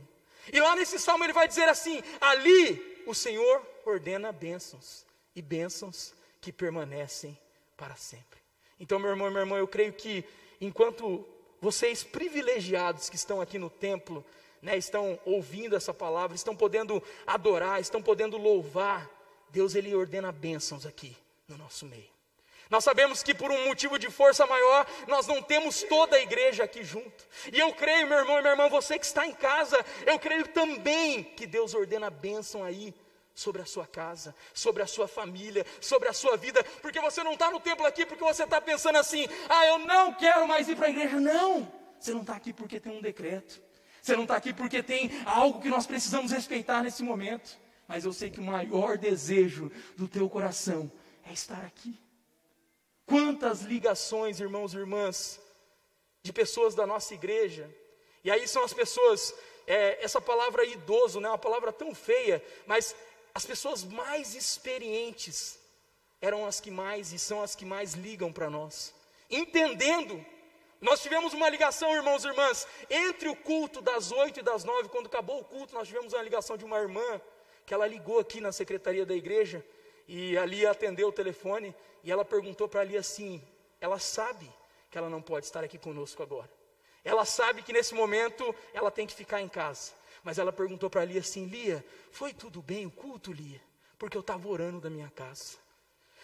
E 0.52 0.60
lá 0.60 0.76
nesse 0.76 0.98
salmo 0.98 1.26
ele 1.26 1.34
vai 1.34 1.48
dizer 1.48 1.68
assim: 1.68 2.02
"Ali 2.22 2.93
o 3.06 3.14
Senhor 3.14 3.66
ordena 3.86 4.32
bênçãos 4.32 5.06
e 5.36 5.42
bênçãos 5.42 6.14
que 6.42 6.52
permanecem 6.52 7.38
para 7.76 7.96
sempre". 7.96 8.40
Então, 8.80 9.00
meu 9.00 9.12
irmão 9.12 9.28
e 9.28 9.32
minha 9.32 9.42
irmã, 9.42 9.58
eu 9.58 9.68
creio 9.68 9.94
que 9.94 10.26
enquanto 10.60 11.28
vocês 11.62 12.04
privilegiados 12.04 13.10
que 13.10 13.16
estão 13.16 13.40
aqui 13.40 13.58
no 13.58 13.70
templo, 13.70 14.26
né, 14.62 14.78
estão 14.78 15.20
ouvindo 15.26 15.76
essa 15.76 15.94
palavra, 15.94 16.36
estão 16.36 16.56
podendo 16.56 17.02
adorar, 17.26 17.80
estão 17.80 18.02
podendo 18.02 18.38
louvar, 18.38 19.10
Deus 19.50 19.76
ele 19.76 19.94
ordena 19.94 20.32
bênçãos 20.32 20.86
aqui 20.86 21.16
no 21.48 21.58
nosso 21.58 21.86
meio. 21.86 22.13
Nós 22.70 22.84
sabemos 22.84 23.22
que 23.22 23.34
por 23.34 23.52
um 23.52 23.66
motivo 23.66 24.00
de 24.00 24.10
força 24.10 24.46
maior, 24.46 24.88
nós 25.08 25.28
não 25.28 25.42
temos 25.42 25.84
toda 25.84 26.16
a 26.16 26.22
igreja 26.22 26.64
aqui 26.64 26.84
junto. 26.84 27.28
E 27.52 27.60
eu 27.60 27.74
creio, 27.74 28.08
meu 28.08 28.20
irmão 28.20 28.40
e 28.40 28.42
minha 28.42 28.54
irmã, 28.54 28.70
você 28.70 28.98
que 28.98 29.06
está 29.06 29.28
em 29.28 29.34
casa, 29.34 29.84
eu 30.06 30.18
creio 30.18 30.48
também 30.48 31.24
que 31.24 31.46
Deus 31.46 31.74
ordena 31.74 32.10
bênção 32.10 32.64
aí 32.64 32.94
sobre 33.36 33.62
a 33.62 33.66
sua 33.66 33.88
casa, 33.88 34.36
sobre 34.54 34.84
a 34.84 34.88
sua 34.88 35.08
família, 35.08 35.66
sobre 35.82 36.08
a 36.08 36.14
sua 36.14 36.38
vida, 36.38 36.64
porque 36.82 37.00
você 37.00 37.24
não 37.24 37.34
está 37.34 37.50
no 37.50 37.60
templo 37.60 37.86
aqui 37.86 38.06
porque 38.06 38.24
você 38.24 38.44
está 38.44 38.62
pensando 38.62 38.98
assim, 38.98 39.28
ah, 39.50 39.66
eu 39.66 39.80
não 39.80 40.14
quero 40.14 40.48
mais 40.48 40.70
ir 40.70 40.76
para 40.76 40.88
a 40.88 40.90
igreja. 40.90 41.20
Não, 41.20 41.72
você 42.00 42.14
não 42.14 42.22
está 42.22 42.36
aqui 42.36 42.54
porque 42.54 42.80
tem 42.80 42.98
um 42.98 43.02
decreto. 43.02 43.62
Você 44.02 44.16
não 44.16 44.24
está 44.24 44.36
aqui 44.36 44.54
porque 44.54 44.84
tem 44.84 45.10
algo 45.26 45.62
que 45.62 45.70
nós 45.70 45.88
precisamos 45.88 46.32
respeitar 46.32 46.84
nesse 46.84 47.02
momento. 47.02 47.58
Mas 47.88 48.06
eu 48.06 48.14
sei 48.14 48.30
que 48.30 48.40
o 48.40 48.44
maior 48.44 48.98
desejo 48.98 49.72
do 49.96 50.08
teu 50.08 50.30
coração 50.30 50.92
é 51.26 51.32
estar 51.32 51.64
aqui. 51.66 51.98
Quantas 53.14 53.62
ligações, 53.62 54.40
irmãos 54.40 54.74
e 54.74 54.78
irmãs, 54.78 55.40
de 56.24 56.34
pessoas 56.34 56.74
da 56.74 56.88
nossa 56.88 57.14
igreja. 57.14 57.70
E 58.24 58.32
aí 58.32 58.48
são 58.48 58.64
as 58.64 58.74
pessoas, 58.74 59.36
é, 59.68 60.04
essa 60.04 60.20
palavra 60.20 60.66
idoso, 60.66 61.20
né, 61.20 61.30
uma 61.30 61.38
palavra 61.38 61.72
tão 61.72 61.94
feia, 61.94 62.44
mas 62.66 62.96
as 63.32 63.46
pessoas 63.46 63.84
mais 63.84 64.34
experientes 64.34 65.60
eram 66.20 66.44
as 66.44 66.60
que 66.60 66.72
mais 66.72 67.14
e 67.14 67.20
são 67.20 67.44
as 67.44 67.54
que 67.54 67.66
mais 67.66 67.94
ligam 67.94 68.34
para 68.34 68.50
nós, 68.50 68.96
entendendo 69.30 70.26
nós 70.82 71.00
tivemos 71.00 71.34
uma 71.34 71.48
ligação, 71.50 71.94
irmãos 71.94 72.26
e 72.26 72.30
irmãs, 72.30 72.68
entre 72.90 73.30
o 73.30 73.36
culto 73.36 73.80
das 73.80 74.12
oito 74.12 74.40
e 74.40 74.44
das 74.44 74.64
nove, 74.64 74.90
quando 74.90 75.06
acabou 75.06 75.40
o 75.40 75.46
culto, 75.46 75.76
nós 75.76 75.88
tivemos 75.88 76.14
uma 76.14 76.24
ligação 76.24 76.58
de 76.58 76.66
uma 76.66 76.80
irmã, 76.80 77.22
que 77.64 77.76
ela 77.76 77.86
ligou 77.86 78.18
aqui 78.18 78.42
na 78.42 78.52
secretaria 78.52 79.06
da 79.06 79.14
igreja, 79.14 79.64
e 80.08 80.38
ali 80.38 80.66
atendeu 80.66 81.08
o 81.08 81.12
telefone, 81.12 81.74
e 82.04 82.12
ela 82.12 82.26
perguntou 82.26 82.68
para 82.68 82.82
ali 82.82 82.98
assim: 82.98 83.42
ela 83.80 84.00
sabe 84.00 84.50
que 84.90 84.98
ela 84.98 85.10
não 85.10 85.22
pode 85.22 85.46
estar 85.46 85.64
aqui 85.64 85.78
conosco 85.78 86.22
agora. 86.22 86.50
Ela 87.04 87.26
sabe 87.26 87.62
que 87.62 87.74
nesse 87.74 87.94
momento 87.94 88.56
ela 88.74 88.90
tem 88.90 89.06
que 89.06 89.14
ficar 89.14 89.42
em 89.42 89.50
casa. 89.50 89.92
Mas 90.24 90.38
ela 90.38 90.54
perguntou 90.54 90.90
para 90.90 91.04
Lia 91.04 91.20
assim: 91.20 91.46
Lia, 91.46 91.86
foi 92.12 92.34
tudo 92.34 92.62
bem 92.62 92.86
o 92.86 92.92
culto, 92.92 93.34
Lia? 93.34 93.62
Porque 93.98 94.16
eu 94.16 94.22
estava 94.22 94.48
orando 94.48 94.80
da 94.80 94.90
minha 94.90 95.10
casa. 95.10 95.58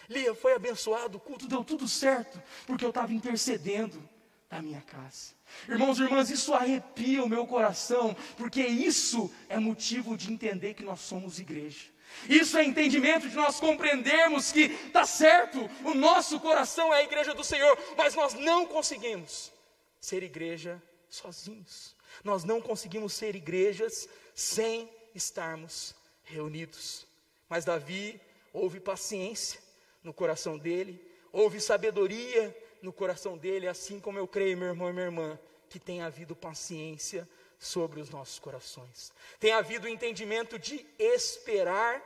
Lia, 0.07 0.33
foi 0.33 0.53
abençoado, 0.53 1.17
o 1.17 1.19
culto 1.19 1.47
deu 1.47 1.63
tudo 1.63 1.87
certo, 1.87 2.41
porque 2.65 2.83
eu 2.83 2.89
estava 2.89 3.13
intercedendo 3.13 4.01
da 4.49 4.61
minha 4.61 4.81
casa. 4.81 5.33
Irmãos 5.67 5.99
e 5.99 6.03
irmãs, 6.03 6.29
isso 6.31 6.53
arrepia 6.53 7.23
o 7.23 7.29
meu 7.29 7.45
coração, 7.45 8.15
porque 8.35 8.61
isso 8.61 9.31
é 9.47 9.59
motivo 9.59 10.17
de 10.17 10.31
entender 10.31 10.73
que 10.73 10.83
nós 10.83 11.01
somos 11.01 11.39
igreja. 11.39 11.85
Isso 12.27 12.57
é 12.57 12.63
entendimento 12.63 13.29
de 13.29 13.35
nós 13.35 13.59
compreendermos 13.59 14.51
que 14.51 14.61
está 14.61 15.05
certo, 15.05 15.69
o 15.83 15.93
nosso 15.93 16.39
coração 16.39 16.93
é 16.93 16.97
a 16.97 17.03
igreja 17.03 17.33
do 17.33 17.43
Senhor, 17.43 17.77
mas 17.97 18.15
nós 18.15 18.33
não 18.33 18.65
conseguimos 18.65 19.51
ser 19.99 20.23
igreja 20.23 20.81
sozinhos. 21.09 21.95
Nós 22.23 22.43
não 22.43 22.61
conseguimos 22.61 23.13
ser 23.13 23.35
igrejas 23.35 24.09
sem 24.35 24.89
estarmos 25.15 25.95
reunidos. 26.23 27.05
Mas 27.47 27.65
Davi 27.65 28.19
houve 28.53 28.79
paciência 28.79 29.59
no 30.03 30.13
coração 30.13 30.57
dele, 30.57 31.01
houve 31.31 31.59
sabedoria 31.59 32.55
no 32.81 32.93
coração 32.93 33.37
dele, 33.37 33.67
assim 33.67 33.99
como 33.99 34.17
eu 34.17 34.27
creio, 34.27 34.57
meu 34.57 34.69
irmão 34.69 34.89
e 34.89 34.93
minha 34.93 35.05
irmã, 35.05 35.39
que 35.69 35.79
tem 35.79 36.01
havido 36.01 36.35
paciência 36.35 37.27
sobre 37.59 37.99
os 37.99 38.09
nossos 38.09 38.39
corações. 38.39 39.11
Tem 39.39 39.51
havido 39.51 39.85
o 39.85 39.89
entendimento 39.89 40.57
de 40.57 40.85
esperar, 40.97 42.01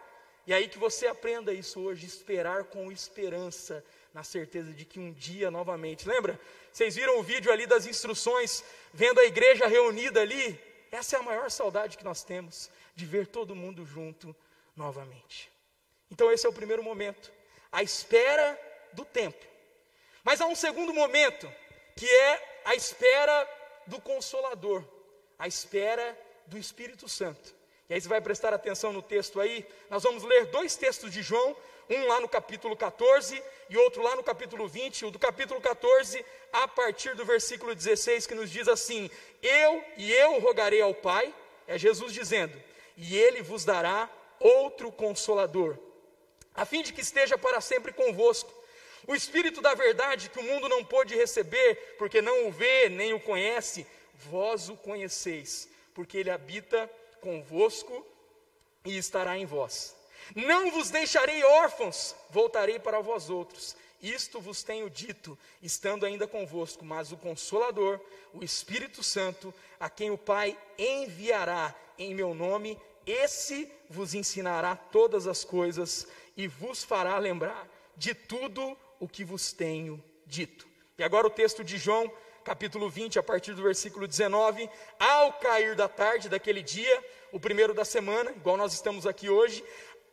e 0.47 0.53
aí 0.53 0.67
que 0.67 0.79
você 0.79 1.07
aprenda 1.07 1.53
isso 1.53 1.79
hoje, 1.79 2.05
esperar 2.05 2.65
com 2.65 2.91
esperança, 2.91 3.85
na 4.13 4.23
certeza 4.23 4.73
de 4.73 4.83
que 4.83 4.99
um 4.99 5.13
dia 5.13 5.49
novamente. 5.49 6.07
Lembra? 6.07 6.39
Vocês 6.71 6.95
viram 6.95 7.19
o 7.19 7.23
vídeo 7.23 7.51
ali 7.51 7.65
das 7.65 7.85
instruções, 7.85 8.63
vendo 8.91 9.19
a 9.19 9.25
igreja 9.25 9.67
reunida 9.67 10.21
ali? 10.21 10.59
Essa 10.91 11.17
é 11.17 11.19
a 11.19 11.23
maior 11.23 11.49
saudade 11.49 11.97
que 11.97 12.03
nós 12.03 12.23
temos, 12.23 12.69
de 12.95 13.05
ver 13.05 13.27
todo 13.27 13.55
mundo 13.55 13.85
junto 13.85 14.35
novamente. 14.75 15.51
Então, 16.11 16.31
esse 16.31 16.45
é 16.45 16.49
o 16.49 16.53
primeiro 16.53 16.83
momento, 16.83 17.31
a 17.71 17.81
espera 17.81 18.59
do 18.93 19.03
tempo. 19.03 19.43
Mas 20.23 20.41
há 20.41 20.45
um 20.45 20.55
segundo 20.55 20.93
momento, 20.93 21.51
que 21.95 22.07
é 22.07 22.61
a 22.65 22.75
espera 22.75 23.49
do 23.87 23.99
Consolador, 23.99 24.83
a 25.37 25.47
espera 25.47 26.17
do 26.47 26.57
Espírito 26.57 27.07
Santo. 27.07 27.53
E 27.89 27.93
aí 27.93 28.01
você 28.01 28.07
vai 28.07 28.21
prestar 28.21 28.53
atenção 28.53 28.93
no 28.93 29.01
texto 29.01 29.39
aí, 29.39 29.65
nós 29.89 30.03
vamos 30.03 30.23
ler 30.23 30.45
dois 30.47 30.75
textos 30.75 31.11
de 31.11 31.21
João, 31.21 31.55
um 31.89 32.07
lá 32.07 32.19
no 32.19 32.29
capítulo 32.29 32.75
14 32.75 33.41
e 33.69 33.77
outro 33.77 34.01
lá 34.01 34.15
no 34.15 34.23
capítulo 34.23 34.67
20. 34.67 35.05
O 35.05 35.11
do 35.11 35.19
capítulo 35.19 35.59
14, 35.59 36.25
a 36.51 36.67
partir 36.67 37.15
do 37.15 37.25
versículo 37.25 37.75
16, 37.75 38.25
que 38.25 38.35
nos 38.35 38.49
diz 38.49 38.67
assim: 38.67 39.09
Eu 39.41 39.83
e 39.97 40.11
eu 40.13 40.39
rogarei 40.39 40.81
ao 40.81 40.93
Pai, 40.93 41.33
é 41.67 41.77
Jesus 41.77 42.13
dizendo, 42.13 42.59
e 42.95 43.17
ele 43.17 43.41
vos 43.41 43.65
dará 43.65 44.09
outro 44.39 44.91
consolador, 44.91 45.77
a 46.55 46.65
fim 46.65 46.81
de 46.81 46.93
que 46.93 47.01
esteja 47.01 47.37
para 47.37 47.59
sempre 47.59 47.91
convosco 47.91 48.63
o 49.05 49.13
Espírito 49.13 49.61
da 49.61 49.73
verdade 49.73 50.29
que 50.29 50.39
o 50.39 50.43
mundo 50.43 50.69
não 50.69 50.83
pôde 50.83 51.15
receber, 51.15 51.95
porque 51.97 52.21
não 52.21 52.47
o 52.47 52.51
vê 52.51 52.87
nem 52.89 53.13
o 53.13 53.19
conhece, 53.19 53.85
vós 54.13 54.69
o 54.69 54.75
conheceis, 54.75 55.69
porque 55.93 56.17
ele 56.17 56.29
habita 56.29 56.89
convosco 57.21 58.05
e 58.85 58.97
estará 58.97 59.37
em 59.37 59.45
vós. 59.45 59.95
Não 60.35 60.71
vos 60.71 60.89
deixarei 60.89 61.43
órfãos, 61.43 62.15
voltarei 62.29 62.79
para 62.79 63.01
vós 63.01 63.29
outros. 63.29 63.75
Isto 64.01 64.41
vos 64.41 64.63
tenho 64.63 64.89
dito, 64.89 65.37
estando 65.61 66.05
ainda 66.05 66.27
convosco, 66.27 66.83
mas 66.83 67.11
o 67.11 67.17
Consolador, 67.17 67.99
o 68.33 68.43
Espírito 68.43 69.01
Santo, 69.01 69.53
a 69.79 69.89
quem 69.89 70.11
o 70.11 70.17
Pai 70.17 70.57
enviará 70.77 71.73
em 71.97 72.13
meu 72.13 72.33
nome, 72.33 72.77
esse 73.05 73.71
vos 73.89 74.13
ensinará 74.13 74.75
todas 74.75 75.27
as 75.27 75.43
coisas 75.43 76.07
e 76.35 76.47
vos 76.47 76.83
fará 76.83 77.17
lembrar 77.17 77.67
de 77.95 78.13
tudo 78.13 78.77
o 78.99 79.07
que 79.07 79.23
vos 79.23 79.53
tenho 79.53 80.03
dito. 80.25 80.67
E 80.97 81.03
agora 81.03 81.27
o 81.27 81.29
texto 81.29 81.63
de 81.63 81.77
João, 81.77 82.11
capítulo 82.43 82.89
20, 82.89 83.17
a 83.17 83.23
partir 83.23 83.53
do 83.53 83.63
versículo 83.63 84.07
19. 84.07 84.69
Ao 84.99 85.33
cair 85.33 85.75
da 85.75 85.87
tarde 85.87 86.29
daquele 86.29 86.61
dia, 86.61 87.03
o 87.31 87.39
primeiro 87.39 87.73
da 87.73 87.85
semana, 87.85 88.31
igual 88.31 88.57
nós 88.57 88.73
estamos 88.73 89.07
aqui 89.07 89.29
hoje, 89.29 89.63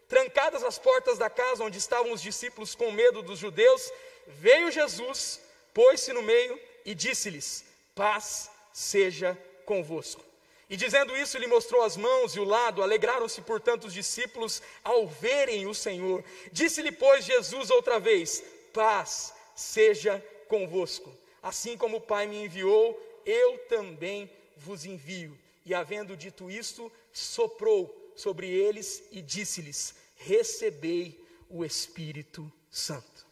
trancadas 0.09 0.63
as 0.63 0.79
portas 0.79 1.19
da 1.19 1.29
casa 1.29 1.65
onde 1.65 1.79
estavam 1.79 2.13
os 2.13 2.23
discípulos 2.23 2.75
com 2.75 2.91
medo 2.93 3.23
dos 3.23 3.39
judeus, 3.39 3.93
veio 4.27 4.71
Jesus, 4.71 5.41
pôs-se 5.75 6.13
no 6.13 6.23
meio 6.23 6.59
e 6.85 6.95
disse-lhes: 6.95 7.65
Paz 7.95 8.51
seja 8.73 9.37
convosco. 9.67 10.25
E 10.69 10.77
dizendo 10.77 11.17
isso, 11.17 11.37
lhe 11.37 11.49
mostrou 11.49 11.83
as 11.83 11.97
mãos 11.97 12.37
e 12.37 12.41
o 12.41 12.45
lado, 12.45 12.81
alegraram-se, 12.81 13.43
portanto, 13.43 13.89
os 13.89 13.93
discípulos 13.93 14.63
ao 14.85 15.05
verem 15.05 15.67
o 15.67 15.75
Senhor. 15.75 16.25
Disse-lhe, 16.53 16.93
pois, 16.93 17.25
Jesus 17.25 17.71
outra 17.71 17.99
vez: 17.99 18.41
paz 18.73 19.35
seja 19.57 20.25
convosco. 20.47 21.13
Assim 21.43 21.77
como 21.77 21.99
o 21.99 22.01
Pai 22.01 22.27
me 22.27 22.45
enviou, 22.45 22.99
eu 23.25 23.59
também 23.69 24.31
vos 24.57 24.85
envio. 24.85 25.39
E 25.65 25.75
havendo 25.75 26.17
dito 26.17 26.51
isto, 26.51 26.91
soprou 27.13 28.13
sobre 28.17 28.49
eles 28.49 29.03
e 29.11 29.23
disse-lhes: 29.23 29.95
Recebei 30.17 31.23
o 31.49 31.65
Espírito 31.65 32.51
Santo. 32.71 33.27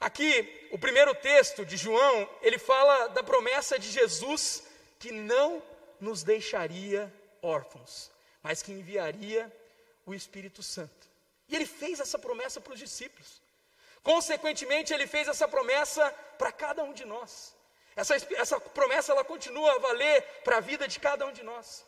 Aqui, 0.00 0.68
o 0.70 0.78
primeiro 0.78 1.14
texto 1.14 1.66
de 1.66 1.76
João, 1.76 2.28
ele 2.40 2.58
fala 2.58 3.08
da 3.08 3.22
promessa 3.22 3.78
de 3.78 3.90
Jesus 3.90 4.62
que 4.98 5.10
não 5.10 5.62
nos 6.00 6.22
deixaria 6.22 7.12
órfãos, 7.42 8.10
mas 8.42 8.62
que 8.62 8.72
enviaria 8.72 9.52
o 10.06 10.14
Espírito 10.14 10.62
Santo. 10.62 11.08
E 11.48 11.56
ele 11.56 11.66
fez 11.66 11.98
essa 11.98 12.18
promessa 12.18 12.60
para 12.60 12.74
os 12.74 12.78
discípulos. 12.78 13.42
Consequentemente, 14.02 14.92
ele 14.92 15.06
fez 15.06 15.28
essa 15.28 15.46
promessa 15.46 16.10
para 16.38 16.52
cada 16.52 16.82
um 16.84 16.92
de 16.92 17.04
nós. 17.04 17.54
Essa, 17.96 18.14
essa 18.36 18.60
promessa 18.60 19.12
ela 19.12 19.24
continua 19.24 19.72
a 19.72 19.78
valer 19.78 20.22
para 20.44 20.58
a 20.58 20.60
vida 20.60 20.86
de 20.86 21.00
cada 21.00 21.26
um 21.26 21.32
de 21.32 21.42
nós. 21.42 21.84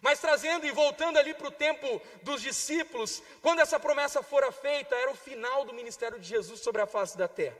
Mas 0.00 0.20
trazendo 0.20 0.64
e 0.66 0.70
voltando 0.70 1.18
ali 1.18 1.34
para 1.34 1.48
o 1.48 1.52
tempo 1.52 2.00
dos 2.22 2.40
discípulos, 2.40 3.22
quando 3.42 3.60
essa 3.60 3.80
promessa 3.80 4.22
fora 4.22 4.52
feita, 4.52 4.94
era 4.94 5.10
o 5.10 5.16
final 5.16 5.64
do 5.64 5.74
ministério 5.74 6.18
de 6.18 6.28
Jesus 6.28 6.60
sobre 6.60 6.80
a 6.80 6.86
face 6.86 7.18
da 7.18 7.26
terra. 7.26 7.58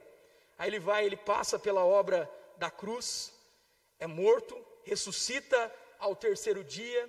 Aí 0.57 0.71
ele 0.71 0.79
vai, 0.79 1.05
ele 1.05 1.17
passa 1.17 1.59
pela 1.59 1.85
obra 1.85 2.31
da 2.57 2.71
cruz, 2.71 3.33
é 3.99 4.07
morto, 4.07 4.57
ressuscita 4.85 5.75
ao 5.99 6.15
terceiro 6.15 6.63
dia. 6.63 7.09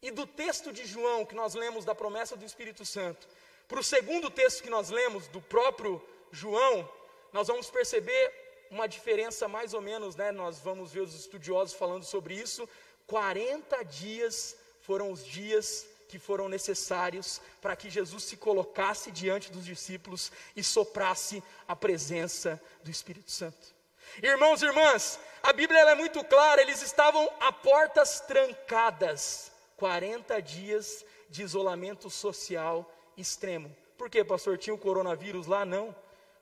E 0.00 0.10
do 0.10 0.26
texto 0.26 0.72
de 0.72 0.86
João, 0.86 1.24
que 1.24 1.34
nós 1.34 1.54
lemos 1.54 1.84
da 1.84 1.94
promessa 1.94 2.36
do 2.36 2.44
Espírito 2.44 2.84
Santo, 2.84 3.28
para 3.68 3.80
o 3.80 3.84
segundo 3.84 4.30
texto 4.30 4.62
que 4.62 4.70
nós 4.70 4.90
lemos, 4.90 5.26
do 5.28 5.40
próprio 5.40 6.02
João, 6.30 6.88
nós 7.32 7.48
vamos 7.48 7.68
perceber 7.70 8.32
uma 8.70 8.86
diferença 8.86 9.48
mais 9.48 9.74
ou 9.74 9.80
menos, 9.80 10.16
né? 10.16 10.32
Nós 10.32 10.58
vamos 10.60 10.92
ver 10.92 11.00
os 11.00 11.14
estudiosos 11.14 11.74
falando 11.74 12.04
sobre 12.04 12.34
isso. 12.34 12.68
40 13.06 13.84
dias 13.84 14.56
foram 14.82 15.10
os 15.10 15.24
dias 15.24 15.86
que 16.08 16.18
foram 16.18 16.48
necessários 16.48 17.40
para 17.60 17.74
que 17.74 17.90
Jesus 17.90 18.24
se 18.24 18.36
colocasse 18.36 19.10
diante 19.10 19.50
dos 19.50 19.64
discípulos 19.64 20.30
e 20.54 20.62
soprasse 20.62 21.42
a 21.66 21.74
presença 21.74 22.60
do 22.82 22.90
Espírito 22.90 23.30
Santo. 23.30 23.74
Irmãos 24.22 24.62
e 24.62 24.66
irmãs, 24.66 25.18
a 25.42 25.52
Bíblia 25.52 25.80
é 25.80 25.94
muito 25.94 26.22
clara, 26.24 26.62
eles 26.62 26.80
estavam 26.80 27.28
a 27.40 27.52
portas 27.52 28.20
trancadas, 28.20 29.50
40 29.76 30.40
dias 30.40 31.04
de 31.28 31.42
isolamento 31.42 32.08
social 32.08 32.88
extremo. 33.16 33.74
Por 33.96 34.10
quê, 34.10 34.24
pastor? 34.24 34.58
Tinha 34.58 34.74
o 34.74 34.78
coronavírus 34.78 35.46
lá? 35.46 35.64
Não, 35.64 35.94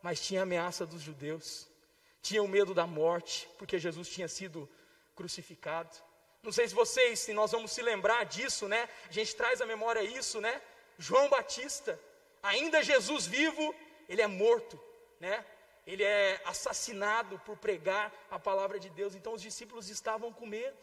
mas 0.02 0.20
tinha 0.20 0.40
a 0.40 0.42
ameaça 0.42 0.84
dos 0.84 1.00
judeus, 1.00 1.68
tinha 2.20 2.42
o 2.42 2.48
medo 2.48 2.74
da 2.74 2.86
morte, 2.86 3.48
porque 3.58 3.78
Jesus 3.78 4.08
tinha 4.08 4.28
sido 4.28 4.68
crucificado. 5.14 5.96
Não 6.42 6.52
sei 6.52 6.68
se 6.68 6.74
vocês, 6.74 7.20
se 7.20 7.32
nós 7.32 7.52
vamos 7.52 7.72
se 7.72 7.80
lembrar 7.80 8.24
disso, 8.24 8.68
né? 8.68 8.88
A 9.08 9.12
gente 9.12 9.34
traz 9.34 9.60
à 9.60 9.66
memória 9.66 10.02
isso, 10.02 10.40
né? 10.40 10.60
João 10.98 11.28
Batista, 11.28 11.98
ainda 12.42 12.82
Jesus 12.82 13.26
vivo, 13.26 13.74
ele 14.08 14.20
é 14.20 14.26
morto, 14.26 14.78
né? 15.18 15.44
Ele 15.86 16.02
é 16.02 16.40
assassinado 16.44 17.38
por 17.40 17.56
pregar 17.56 18.12
a 18.30 18.38
palavra 18.38 18.78
de 18.78 18.90
Deus. 18.90 19.14
Então 19.14 19.32
os 19.34 19.42
discípulos 19.42 19.88
estavam 19.88 20.32
com 20.32 20.46
medo. 20.46 20.76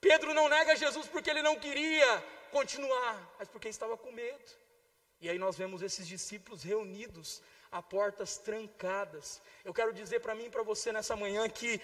Pedro 0.00 0.34
não 0.34 0.48
nega 0.48 0.76
Jesus 0.76 1.06
porque 1.06 1.30
ele 1.30 1.42
não 1.42 1.58
queria 1.58 2.24
continuar, 2.50 3.34
mas 3.38 3.48
porque 3.48 3.68
estava 3.68 3.96
com 3.96 4.12
medo. 4.12 4.65
E 5.20 5.28
aí 5.28 5.38
nós 5.38 5.56
vemos 5.56 5.82
esses 5.82 6.06
discípulos 6.06 6.62
reunidos 6.62 7.42
a 7.70 7.82
portas 7.82 8.36
trancadas. 8.36 9.40
Eu 9.64 9.72
quero 9.72 9.92
dizer 9.92 10.20
para 10.20 10.34
mim 10.34 10.46
e 10.46 10.50
para 10.50 10.62
você 10.62 10.92
nessa 10.92 11.16
manhã 11.16 11.48
que 11.48 11.80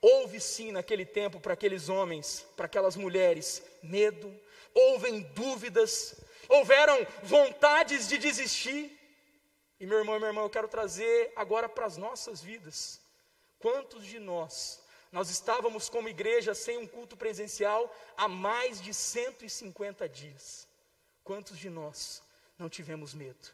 houve 0.00 0.40
sim 0.40 0.70
naquele 0.72 1.04
tempo 1.04 1.40
para 1.40 1.54
aqueles 1.54 1.88
homens, 1.88 2.46
para 2.56 2.66
aquelas 2.66 2.96
mulheres, 2.96 3.62
medo, 3.82 4.34
houve 4.72 5.20
dúvidas, 5.20 6.14
houveram 6.48 7.06
vontades 7.22 8.08
de 8.08 8.16
desistir. 8.16 8.96
E 9.80 9.86
meu 9.86 9.98
irmão 9.98 10.16
e 10.16 10.18
minha 10.18 10.30
irmã, 10.30 10.42
eu 10.42 10.50
quero 10.50 10.68
trazer 10.68 11.32
agora 11.36 11.68
para 11.68 11.86
as 11.86 11.96
nossas 11.96 12.40
vidas. 12.40 13.00
Quantos 13.58 14.04
de 14.04 14.20
nós, 14.20 14.80
nós 15.10 15.30
estávamos 15.30 15.88
como 15.88 16.08
igreja 16.08 16.54
sem 16.54 16.78
um 16.78 16.86
culto 16.86 17.16
presencial 17.16 17.92
há 18.16 18.28
mais 18.28 18.80
de 18.80 18.94
150 18.94 20.08
dias? 20.08 20.68
Quantos 21.24 21.58
de 21.58 21.68
nós 21.68 22.22
não 22.58 22.68
tivemos 22.68 23.14
medo? 23.14 23.48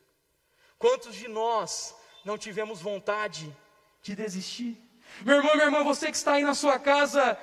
Quantos 0.78 1.14
de 1.14 1.28
nós 1.28 1.94
não 2.24 2.38
tivemos 2.38 2.80
vontade 2.80 3.54
de 4.02 4.14
desistir? 4.14 4.76
Meu 5.22 5.36
irmão, 5.36 5.54
minha 5.54 5.66
irmã, 5.66 5.84
você 5.84 6.10
que 6.10 6.16
está 6.16 6.34
aí 6.34 6.42
na 6.42 6.54
sua 6.54 6.78
casa, 6.78 7.38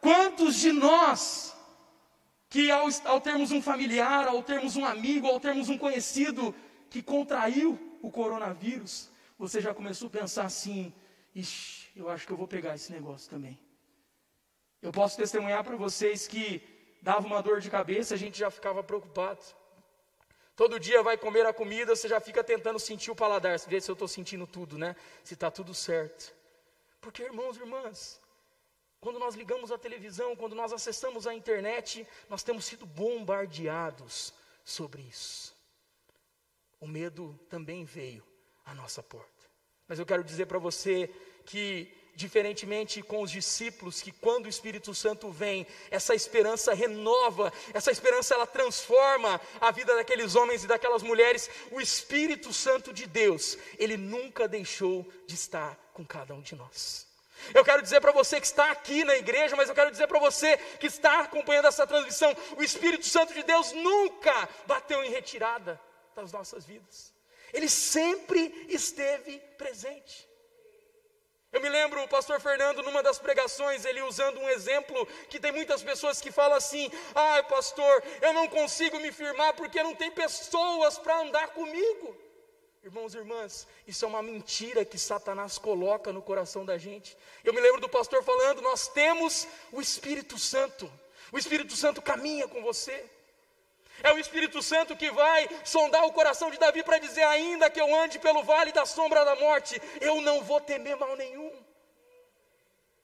quantos 0.00 0.56
de 0.56 0.72
nós 0.72 1.56
que 2.48 2.70
ao, 2.70 2.86
ao 3.04 3.20
termos 3.20 3.50
um 3.50 3.62
familiar, 3.62 4.28
ao 4.28 4.42
termos 4.42 4.76
um 4.76 4.84
amigo, 4.84 5.26
ao 5.26 5.40
termos 5.40 5.68
um 5.68 5.78
conhecido 5.78 6.54
que 6.90 7.02
contraiu 7.02 7.98
o 8.02 8.10
coronavírus, 8.10 9.10
você 9.38 9.60
já 9.60 9.72
começou 9.72 10.08
a 10.08 10.10
pensar 10.10 10.44
assim: 10.44 10.92
ixi, 11.34 11.88
eu 11.96 12.10
acho 12.10 12.26
que 12.26 12.32
eu 12.32 12.36
vou 12.36 12.46
pegar 12.46 12.74
esse 12.74 12.92
negócio 12.92 13.30
também. 13.30 13.58
Eu 14.82 14.92
posso 14.92 15.16
testemunhar 15.16 15.62
para 15.64 15.76
vocês 15.76 16.26
que 16.26 16.62
dava 17.00 17.26
uma 17.26 17.40
dor 17.40 17.60
de 17.60 17.70
cabeça, 17.70 18.14
a 18.14 18.18
gente 18.18 18.38
já 18.38 18.50
ficava 18.50 18.82
preocupado. 18.82 19.42
Todo 20.54 20.78
dia 20.78 21.02
vai 21.02 21.16
comer 21.16 21.46
a 21.46 21.52
comida, 21.52 21.96
você 21.96 22.08
já 22.08 22.20
fica 22.20 22.44
tentando 22.44 22.78
sentir 22.78 23.10
o 23.10 23.16
paladar, 23.16 23.58
ver 23.60 23.80
se 23.80 23.90
eu 23.90 23.94
estou 23.94 24.06
sentindo 24.06 24.46
tudo, 24.46 24.76
né? 24.76 24.94
Se 25.24 25.34
está 25.34 25.50
tudo 25.50 25.74
certo. 25.74 26.34
Porque, 27.00 27.22
irmãos 27.22 27.56
e 27.56 27.60
irmãs, 27.60 28.20
quando 29.00 29.18
nós 29.18 29.34
ligamos 29.34 29.72
a 29.72 29.78
televisão, 29.78 30.36
quando 30.36 30.54
nós 30.54 30.72
acessamos 30.72 31.26
a 31.26 31.34
internet, 31.34 32.06
nós 32.28 32.42
temos 32.42 32.64
sido 32.64 32.86
bombardeados 32.86 34.32
sobre 34.64 35.02
isso. 35.02 35.56
O 36.78 36.86
medo 36.86 37.38
também 37.48 37.84
veio 37.84 38.24
à 38.64 38.74
nossa 38.74 39.02
porta. 39.02 39.30
Mas 39.88 39.98
eu 39.98 40.06
quero 40.06 40.22
dizer 40.22 40.46
para 40.46 40.58
você 40.58 41.08
que 41.44 41.92
diferentemente 42.14 43.02
com 43.02 43.22
os 43.22 43.30
discípulos, 43.30 44.02
que 44.02 44.12
quando 44.12 44.46
o 44.46 44.48
Espírito 44.48 44.94
Santo 44.94 45.30
vem, 45.30 45.66
essa 45.90 46.14
esperança 46.14 46.74
renova, 46.74 47.52
essa 47.72 47.90
esperança 47.90 48.34
ela 48.34 48.46
transforma 48.46 49.40
a 49.60 49.70
vida 49.70 49.96
daqueles 49.96 50.34
homens 50.34 50.64
e 50.64 50.66
daquelas 50.66 51.02
mulheres. 51.02 51.48
O 51.70 51.80
Espírito 51.80 52.52
Santo 52.52 52.92
de 52.92 53.06
Deus, 53.06 53.56
ele 53.78 53.96
nunca 53.96 54.46
deixou 54.46 55.06
de 55.26 55.34
estar 55.34 55.76
com 55.94 56.04
cada 56.04 56.34
um 56.34 56.42
de 56.42 56.54
nós. 56.54 57.06
Eu 57.54 57.64
quero 57.64 57.82
dizer 57.82 58.00
para 58.00 58.12
você 58.12 58.40
que 58.40 58.46
está 58.46 58.70
aqui 58.70 59.04
na 59.04 59.16
igreja, 59.16 59.56
mas 59.56 59.68
eu 59.68 59.74
quero 59.74 59.90
dizer 59.90 60.06
para 60.06 60.20
você 60.20 60.56
que 60.78 60.86
está 60.86 61.20
acompanhando 61.20 61.66
essa 61.66 61.86
transmissão: 61.86 62.36
o 62.56 62.62
Espírito 62.62 63.06
Santo 63.06 63.34
de 63.34 63.42
Deus 63.42 63.72
nunca 63.72 64.48
bateu 64.66 65.02
em 65.02 65.10
retirada 65.10 65.80
das 66.14 66.30
nossas 66.30 66.64
vidas, 66.64 67.12
ele 67.52 67.68
sempre 67.68 68.66
esteve 68.68 69.38
presente. 69.58 70.31
Eu 71.52 71.60
me 71.60 71.68
lembro 71.68 72.02
o 72.02 72.08
pastor 72.08 72.40
Fernando, 72.40 72.82
numa 72.82 73.02
das 73.02 73.18
pregações, 73.18 73.84
ele 73.84 74.00
usando 74.00 74.40
um 74.40 74.48
exemplo 74.48 75.06
que 75.28 75.38
tem 75.38 75.52
muitas 75.52 75.82
pessoas 75.82 76.18
que 76.18 76.32
falam 76.32 76.56
assim: 76.56 76.90
ai, 77.14 77.40
ah, 77.40 77.42
pastor, 77.42 78.02
eu 78.22 78.32
não 78.32 78.48
consigo 78.48 78.98
me 78.98 79.12
firmar 79.12 79.52
porque 79.52 79.82
não 79.82 79.94
tem 79.94 80.10
pessoas 80.10 80.96
para 80.96 81.20
andar 81.20 81.48
comigo. 81.48 82.16
Irmãos 82.82 83.14
e 83.14 83.18
irmãs, 83.18 83.66
isso 83.86 84.04
é 84.04 84.08
uma 84.08 84.22
mentira 84.22 84.82
que 84.82 84.98
Satanás 84.98 85.58
coloca 85.58 86.10
no 86.10 86.22
coração 86.22 86.64
da 86.64 86.78
gente. 86.78 87.16
Eu 87.44 87.52
me 87.52 87.60
lembro 87.60 87.82
do 87.82 87.88
pastor 87.88 88.24
falando: 88.24 88.62
nós 88.62 88.88
temos 88.88 89.46
o 89.70 89.80
Espírito 89.82 90.38
Santo, 90.38 90.90
o 91.30 91.38
Espírito 91.38 91.76
Santo 91.76 92.00
caminha 92.00 92.48
com 92.48 92.62
você. 92.62 93.04
É 94.02 94.12
o 94.12 94.18
Espírito 94.18 94.60
Santo 94.62 94.96
que 94.96 95.10
vai 95.10 95.48
sondar 95.64 96.04
o 96.04 96.12
coração 96.12 96.50
de 96.50 96.58
Davi 96.58 96.82
para 96.82 96.98
dizer: 96.98 97.22
ainda 97.22 97.70
que 97.70 97.80
eu 97.80 97.94
ande 97.94 98.18
pelo 98.18 98.42
vale 98.42 98.72
da 98.72 98.84
sombra 98.84 99.24
da 99.24 99.36
morte, 99.36 99.80
eu 100.00 100.20
não 100.20 100.42
vou 100.42 100.60
temer 100.60 100.96
mal 100.96 101.16
nenhum. 101.16 101.52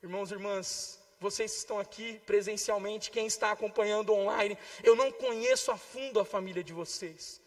Irmãos 0.03 0.31
e 0.31 0.35
irmãs, 0.35 0.99
vocês 1.21 1.57
estão 1.57 1.79
aqui 1.79 2.21
presencialmente, 2.25 3.11
quem 3.11 3.27
está 3.27 3.51
acompanhando 3.51 4.13
online, 4.13 4.57
eu 4.83 4.95
não 4.95 5.11
conheço 5.11 5.71
a 5.71 5.77
fundo 5.77 6.21
a 6.21 6.25
família 6.25 6.63
de 6.63 6.73
vocês, 6.73 7.41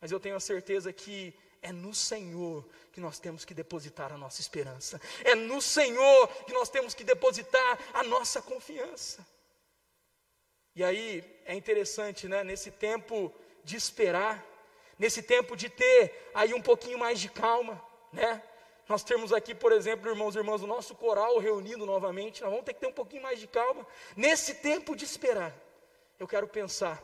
mas 0.00 0.10
eu 0.10 0.18
tenho 0.18 0.36
a 0.36 0.40
certeza 0.40 0.92
que 0.92 1.34
é 1.62 1.72
no 1.72 1.94
Senhor 1.94 2.66
que 2.92 3.00
nós 3.00 3.18
temos 3.18 3.44
que 3.44 3.52
depositar 3.52 4.12
a 4.12 4.16
nossa 4.16 4.40
esperança, 4.40 5.00
é 5.24 5.34
no 5.34 5.60
Senhor 5.60 6.28
que 6.44 6.52
nós 6.52 6.70
temos 6.70 6.94
que 6.94 7.04
depositar 7.04 7.78
a 7.92 8.02
nossa 8.02 8.40
confiança. 8.40 9.26
E 10.74 10.84
aí 10.84 11.24
é 11.44 11.54
interessante, 11.54 12.28
né? 12.28 12.44
Nesse 12.44 12.70
tempo 12.70 13.32
de 13.64 13.76
esperar, 13.76 14.44
nesse 14.98 15.22
tempo 15.22 15.56
de 15.56 15.68
ter 15.68 16.30
aí 16.34 16.54
um 16.54 16.62
pouquinho 16.62 16.98
mais 16.98 17.20
de 17.20 17.28
calma, 17.28 17.82
né? 18.12 18.42
Nós 18.88 19.04
temos 19.04 19.32
aqui, 19.32 19.54
por 19.54 19.70
exemplo, 19.72 20.10
irmãos 20.10 20.34
e 20.34 20.38
irmãs, 20.38 20.62
o 20.62 20.66
nosso 20.66 20.96
coral 20.96 21.38
reunido 21.38 21.86
novamente, 21.86 22.42
nós 22.42 22.50
vamos 22.50 22.64
ter 22.64 22.74
que 22.74 22.80
ter 22.80 22.88
um 22.88 22.92
pouquinho 22.92 23.22
mais 23.22 23.38
de 23.38 23.46
calma. 23.46 23.86
Nesse 24.16 24.56
tempo 24.56 24.96
de 24.96 25.04
esperar, 25.04 25.54
eu 26.18 26.26
quero 26.26 26.48
pensar 26.48 27.02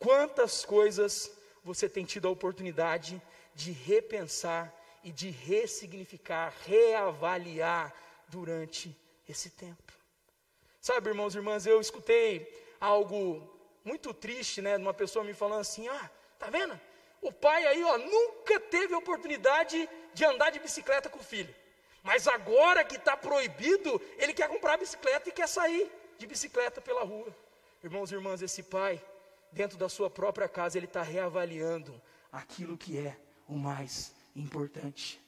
quantas 0.00 0.64
coisas 0.64 1.30
você 1.62 1.88
tem 1.88 2.04
tido 2.04 2.26
a 2.26 2.30
oportunidade 2.30 3.22
de 3.54 3.70
repensar 3.70 4.74
e 5.04 5.12
de 5.12 5.30
ressignificar, 5.30 6.52
reavaliar 6.66 7.94
durante 8.28 8.96
esse 9.28 9.50
tempo. 9.50 9.92
Sabe, 10.80 11.10
irmãos 11.10 11.34
e 11.34 11.38
irmãs, 11.38 11.66
eu 11.66 11.80
escutei 11.80 12.67
algo 12.80 13.48
muito 13.84 14.12
triste, 14.12 14.60
né? 14.60 14.76
Uma 14.76 14.94
pessoa 14.94 15.24
me 15.24 15.34
falando 15.34 15.60
assim: 15.60 15.88
ah, 15.88 16.10
tá 16.38 16.48
vendo? 16.50 16.78
O 17.20 17.32
pai 17.32 17.66
aí, 17.66 17.82
ó, 17.82 17.98
nunca 17.98 18.60
teve 18.60 18.94
oportunidade 18.94 19.88
de 20.14 20.24
andar 20.24 20.50
de 20.50 20.60
bicicleta 20.60 21.08
com 21.08 21.18
o 21.18 21.24
filho. 21.24 21.54
Mas 22.02 22.28
agora 22.28 22.84
que 22.84 22.96
está 22.96 23.16
proibido, 23.16 24.00
ele 24.18 24.32
quer 24.32 24.48
comprar 24.48 24.76
bicicleta 24.76 25.28
e 25.28 25.32
quer 25.32 25.48
sair 25.48 25.90
de 26.16 26.26
bicicleta 26.26 26.80
pela 26.80 27.02
rua. 27.02 27.34
Irmãos 27.82 28.10
e 28.10 28.14
irmãs, 28.14 28.40
esse 28.40 28.62
pai, 28.62 29.02
dentro 29.52 29.76
da 29.76 29.88
sua 29.88 30.08
própria 30.08 30.48
casa, 30.48 30.78
ele 30.78 30.86
está 30.86 31.02
reavaliando 31.02 32.00
aquilo 32.30 32.76
que 32.76 32.98
é 32.98 33.16
o 33.48 33.54
mais 33.54 34.12
importante. 34.34 35.20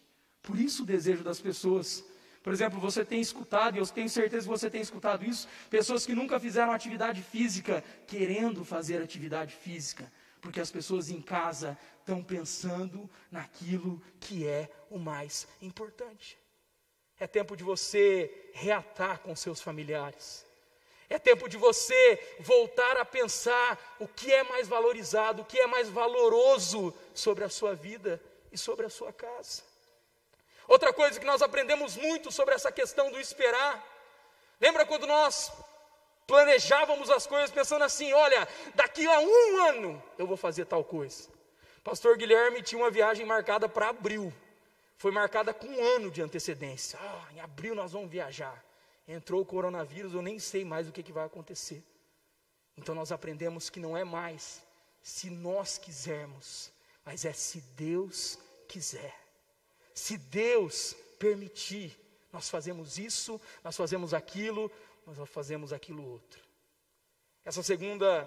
Por 0.43 0.59
isso 0.59 0.83
o 0.83 0.87
desejo 0.87 1.23
das 1.23 1.41
pessoas 1.41 2.05
Por 2.43 2.53
exemplo, 2.53 2.81
você 2.81 3.05
tem 3.05 3.21
escutado, 3.21 3.77
e 3.77 3.79
eu 3.79 3.87
tenho 3.87 4.09
certeza 4.09 4.45
que 4.45 4.49
você 4.49 4.71
tem 4.71 4.81
escutado 4.81 5.25
isso, 5.25 5.47
pessoas 5.69 6.07
que 6.07 6.15
nunca 6.15 6.41
fizeram 6.41 6.73
atividade 6.73 7.23
física, 7.23 7.85
querendo 8.07 8.65
fazer 8.65 9.03
atividade 9.03 9.55
física, 9.55 10.11
porque 10.41 10.61
as 10.61 10.71
pessoas 10.71 11.11
em 11.11 11.21
casa 11.21 11.77
estão 11.99 12.23
pensando 12.25 13.09
naquilo 13.31 14.03
que 14.19 14.47
é 14.47 14.71
o 14.89 14.99
mais 14.99 15.47
importante. 15.61 16.39
É 17.19 17.27
tempo 17.27 17.55
de 17.55 17.63
você 17.63 18.51
reatar 18.55 19.19
com 19.19 19.37
seus 19.37 19.61
familiares. 19.61 20.47
É 21.11 21.19
tempo 21.19 21.47
de 21.47 21.59
você 21.59 22.37
voltar 22.41 22.97
a 22.97 23.05
pensar 23.05 23.97
o 23.99 24.09
que 24.09 24.33
é 24.33 24.43
mais 24.45 24.67
valorizado, 24.67 25.43
o 25.43 25.45
que 25.45 25.59
é 25.59 25.67
mais 25.67 25.91
valoroso 25.91 26.95
sobre 27.13 27.45
a 27.45 27.51
sua 27.51 27.75
vida 27.75 28.23
e 28.51 28.57
sobre 28.57 28.87
a 28.87 28.91
sua 28.91 29.13
casa. 29.13 29.70
Outra 30.67 30.93
coisa 30.93 31.19
que 31.19 31.27
nós 31.27 31.43
aprendemos 31.43 31.97
muito 31.97 32.31
sobre 32.31 32.55
essa 32.55 32.71
questão 32.71 33.11
do 33.11 33.19
esperar. 33.19 33.85
Lembra 34.61 34.87
quando 34.87 35.07
nós 35.07 35.53
planejávamos 36.27 37.11
as 37.11 37.27
coisas 37.27 37.51
pensando 37.51 37.83
assim: 37.83 38.13
olha, 38.13 38.47
daqui 38.75 39.07
a 39.07 39.19
um 39.19 39.57
ano 39.69 40.03
eu 40.17 40.27
vou 40.27 40.37
fazer 40.37 40.65
tal 40.67 40.85
coisa. 40.85 41.29
Pastor 41.83 42.17
Guilherme 42.17 42.63
tinha 42.63 42.81
uma 42.81 42.91
viagem 42.91 43.25
marcada 43.25 43.69
para 43.69 43.89
abril. 43.89 44.33
Foi 44.97 45.11
marcada 45.11 45.55
com 45.55 45.67
um 45.67 45.83
ano 45.97 46.11
de 46.11 46.21
antecedência. 46.21 46.99
Ah, 47.03 47.27
em 47.35 47.41
abril 47.41 47.75
nós 47.75 47.93
vamos 47.93 48.11
viajar. 48.11 48.63
Entrou 49.09 49.41
o 49.41 49.47
coronavírus, 49.47 50.13
eu 50.13 50.23
nem 50.23 50.39
sei 50.39 50.65
mais 50.65 50.89
o 50.89 50.93
que, 50.93 51.03
que 51.03 51.13
vai 51.13 51.25
acontecer. 51.25 51.83
Então 52.77 52.95
nós 52.95 53.11
aprendemos 53.11 53.71
que 53.71 53.81
não 53.81 53.97
é 53.97 54.05
mais 54.05 54.63
se 55.03 55.31
nós 55.31 55.79
quisermos, 55.79 56.71
mas 57.05 57.25
é 57.25 57.33
se 57.33 57.61
Deus 57.77 58.39
quiser. 58.69 59.19
Se 60.01 60.17
Deus 60.17 60.97
permitir, 61.19 61.95
nós 62.33 62.49
fazemos 62.49 62.97
isso, 62.97 63.39
nós 63.63 63.77
fazemos 63.77 64.15
aquilo, 64.15 64.73
nós 65.07 65.29
fazemos 65.29 65.75
aquilo 65.75 66.03
outro. 66.03 66.41
Essa 67.45 67.63
segunda, 67.63 68.27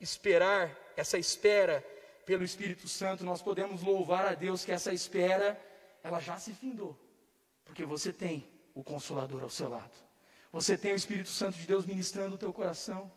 esperar, 0.00 0.70
essa 0.96 1.18
espera 1.18 1.84
pelo 2.24 2.44
Espírito 2.44 2.86
Santo, 2.86 3.24
nós 3.24 3.42
podemos 3.42 3.82
louvar 3.82 4.26
a 4.28 4.34
Deus 4.34 4.64
que 4.64 4.70
essa 4.70 4.92
espera, 4.92 5.60
ela 6.04 6.20
já 6.20 6.38
se 6.38 6.52
findou, 6.52 6.96
porque 7.64 7.84
você 7.84 8.12
tem 8.12 8.48
o 8.72 8.84
Consolador 8.84 9.42
ao 9.42 9.50
seu 9.50 9.68
lado. 9.68 9.98
Você 10.52 10.78
tem 10.78 10.92
o 10.92 10.96
Espírito 10.96 11.30
Santo 11.30 11.58
de 11.58 11.66
Deus 11.66 11.84
ministrando 11.84 12.36
o 12.36 12.38
teu 12.38 12.52
coração. 12.52 13.10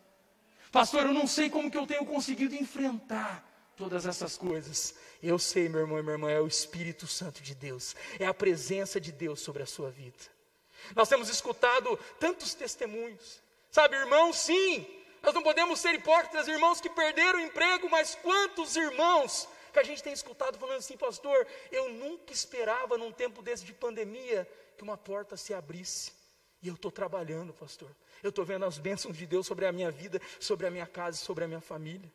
Pastor, 0.72 1.06
eu 1.06 1.14
não 1.14 1.28
sei 1.28 1.48
como 1.48 1.70
que 1.70 1.78
eu 1.78 1.86
tenho 1.86 2.04
conseguido 2.04 2.56
enfrentar 2.56 3.48
todas 3.82 4.06
essas 4.06 4.36
coisas. 4.36 4.94
Eu 5.20 5.40
sei, 5.40 5.68
meu 5.68 5.80
irmão 5.80 5.98
e 5.98 6.02
minha 6.02 6.14
irmã, 6.14 6.30
é 6.30 6.40
o 6.40 6.46
Espírito 6.46 7.04
Santo 7.08 7.42
de 7.42 7.52
Deus, 7.52 7.96
é 8.20 8.26
a 8.26 8.32
presença 8.32 9.00
de 9.00 9.10
Deus 9.10 9.40
sobre 9.40 9.62
a 9.62 9.66
sua 9.66 9.90
vida. 9.90 10.18
Nós 10.94 11.08
temos 11.08 11.28
escutado 11.28 11.98
tantos 12.20 12.54
testemunhos, 12.54 13.40
sabe, 13.72 13.96
irmãos, 13.96 14.36
sim, 14.36 14.86
nós 15.20 15.34
não 15.34 15.42
podemos 15.42 15.80
ser 15.80 15.94
hipócritas, 15.94 16.46
irmãos 16.46 16.80
que 16.80 16.88
perderam 16.88 17.40
o 17.40 17.42
emprego, 17.42 17.90
mas 17.90 18.14
quantos 18.14 18.76
irmãos 18.76 19.48
que 19.72 19.80
a 19.80 19.84
gente 19.84 20.02
tem 20.02 20.12
escutado 20.12 20.58
falando 20.58 20.78
assim, 20.78 20.96
pastor, 20.96 21.44
eu 21.72 21.88
nunca 21.88 22.32
esperava 22.32 22.96
num 22.96 23.10
tempo 23.10 23.42
desse 23.42 23.64
de 23.64 23.72
pandemia 23.72 24.48
que 24.76 24.84
uma 24.84 24.96
porta 24.96 25.36
se 25.36 25.52
abrisse. 25.52 26.12
E 26.62 26.68
eu 26.68 26.74
estou 26.74 26.92
trabalhando, 26.92 27.52
pastor. 27.52 27.90
Eu 28.22 28.30
estou 28.30 28.44
vendo 28.44 28.64
as 28.64 28.78
bênçãos 28.78 29.16
de 29.16 29.26
Deus 29.26 29.44
sobre 29.46 29.66
a 29.66 29.72
minha 29.72 29.90
vida, 29.90 30.20
sobre 30.38 30.66
a 30.68 30.70
minha 30.70 30.86
casa, 30.86 31.16
sobre 31.16 31.42
a 31.42 31.48
minha 31.48 31.60
família. 31.60 32.08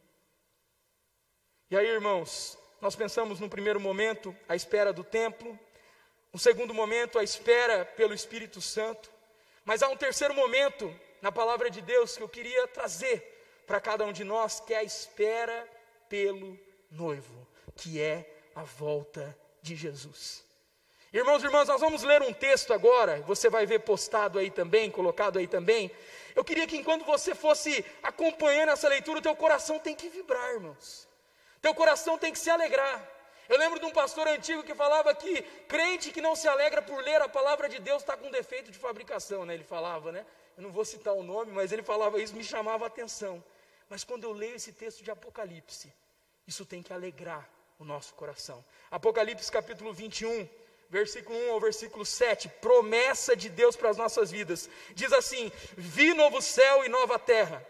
E 1.69 1.75
aí, 1.75 1.85
irmãos, 1.85 2.57
nós 2.79 2.95
pensamos 2.95 3.41
no 3.41 3.49
primeiro 3.49 3.77
momento 3.77 4.33
a 4.47 4.55
espera 4.55 4.93
do 4.93 5.03
templo, 5.03 5.59
no 6.31 6.39
segundo 6.39 6.73
momento 6.73 7.19
a 7.19 7.23
espera 7.23 7.83
pelo 7.83 8.13
Espírito 8.13 8.61
Santo, 8.61 9.11
mas 9.65 9.83
há 9.83 9.89
um 9.89 9.97
terceiro 9.97 10.33
momento 10.33 10.97
na 11.21 11.29
palavra 11.29 11.69
de 11.69 11.81
Deus 11.81 12.15
que 12.15 12.23
eu 12.23 12.29
queria 12.29 12.65
trazer 12.69 13.63
para 13.67 13.81
cada 13.81 14.05
um 14.05 14.13
de 14.13 14.23
nós, 14.23 14.61
que 14.61 14.73
é 14.73 14.77
a 14.77 14.83
espera 14.83 15.67
pelo 16.07 16.57
noivo, 16.89 17.45
que 17.75 18.01
é 18.01 18.49
a 18.55 18.63
volta 18.63 19.37
de 19.61 19.75
Jesus. 19.75 20.45
Irmãos 21.11 21.43
e 21.43 21.47
irmãs, 21.47 21.67
nós 21.67 21.81
vamos 21.81 22.01
ler 22.01 22.21
um 22.21 22.31
texto 22.31 22.71
agora, 22.73 23.21
você 23.23 23.49
vai 23.49 23.65
ver 23.65 23.79
postado 23.79 24.39
aí 24.39 24.49
também, 24.49 24.89
colocado 24.89 25.37
aí 25.37 25.47
também. 25.47 25.91
Eu 26.33 26.45
queria 26.45 26.65
que 26.65 26.77
enquanto 26.77 27.03
você 27.03 27.35
fosse 27.35 27.83
acompanhando 28.01 28.69
essa 28.69 28.87
leitura, 28.87 29.19
o 29.19 29.21
teu 29.21 29.35
coração 29.35 29.79
tem 29.79 29.93
que 29.93 30.07
vibrar, 30.07 30.53
irmãos. 30.53 31.06
Teu 31.67 31.75
coração 31.75 32.17
tem 32.17 32.31
que 32.31 32.39
se 32.39 32.49
alegrar. 32.49 33.05
Eu 33.49 33.57
lembro 33.57 33.77
de 33.77 33.85
um 33.85 33.91
pastor 33.91 34.25
antigo 34.25 34.63
que 34.63 34.73
falava 34.73 35.13
que 35.13 35.41
crente 35.67 36.13
que 36.13 36.21
não 36.21 36.33
se 36.33 36.47
alegra 36.47 36.81
por 36.81 37.03
ler 37.03 37.21
a 37.21 37.27
palavra 37.27 37.67
de 37.67 37.77
Deus 37.77 38.03
está 38.03 38.15
com 38.15 38.31
defeito 38.31 38.71
de 38.71 38.77
fabricação, 38.77 39.45
né? 39.45 39.53
Ele 39.53 39.65
falava, 39.65 40.09
né? 40.09 40.25
Eu 40.55 40.63
não 40.63 40.71
vou 40.71 40.85
citar 40.85 41.13
o 41.13 41.21
nome, 41.21 41.51
mas 41.51 41.73
ele 41.73 41.83
falava 41.83 42.21
isso, 42.21 42.33
me 42.37 42.43
chamava 42.43 42.85
a 42.85 42.87
atenção. 42.87 43.43
Mas 43.89 44.05
quando 44.05 44.23
eu 44.23 44.31
leio 44.31 44.55
esse 44.55 44.71
texto 44.71 45.03
de 45.03 45.11
Apocalipse, 45.11 45.93
isso 46.47 46.65
tem 46.65 46.81
que 46.81 46.93
alegrar 46.93 47.45
o 47.77 47.83
nosso 47.83 48.13
coração. 48.13 48.63
Apocalipse 48.89 49.51
capítulo 49.51 49.91
21, 49.91 50.47
versículo 50.89 51.37
1 51.37 51.51
ao 51.51 51.59
versículo 51.59 52.05
7, 52.05 52.47
promessa 52.61 53.35
de 53.35 53.49
Deus 53.49 53.75
para 53.75 53.89
as 53.89 53.97
nossas 53.97 54.31
vidas. 54.31 54.69
Diz 54.95 55.11
assim: 55.11 55.51
Vi 55.75 56.13
novo 56.13 56.41
céu 56.41 56.85
e 56.85 56.87
nova 56.87 57.19
terra, 57.19 57.61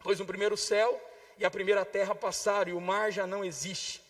pois 0.00 0.18
no 0.18 0.26
primeiro 0.26 0.56
céu 0.56 1.00
e 1.38 1.44
a 1.44 1.50
primeira 1.50 1.84
terra 1.84 2.14
passaram, 2.14 2.70
e 2.70 2.74
o 2.74 2.80
mar 2.80 3.10
já 3.10 3.26
não 3.26 3.44
existe. 3.44 4.02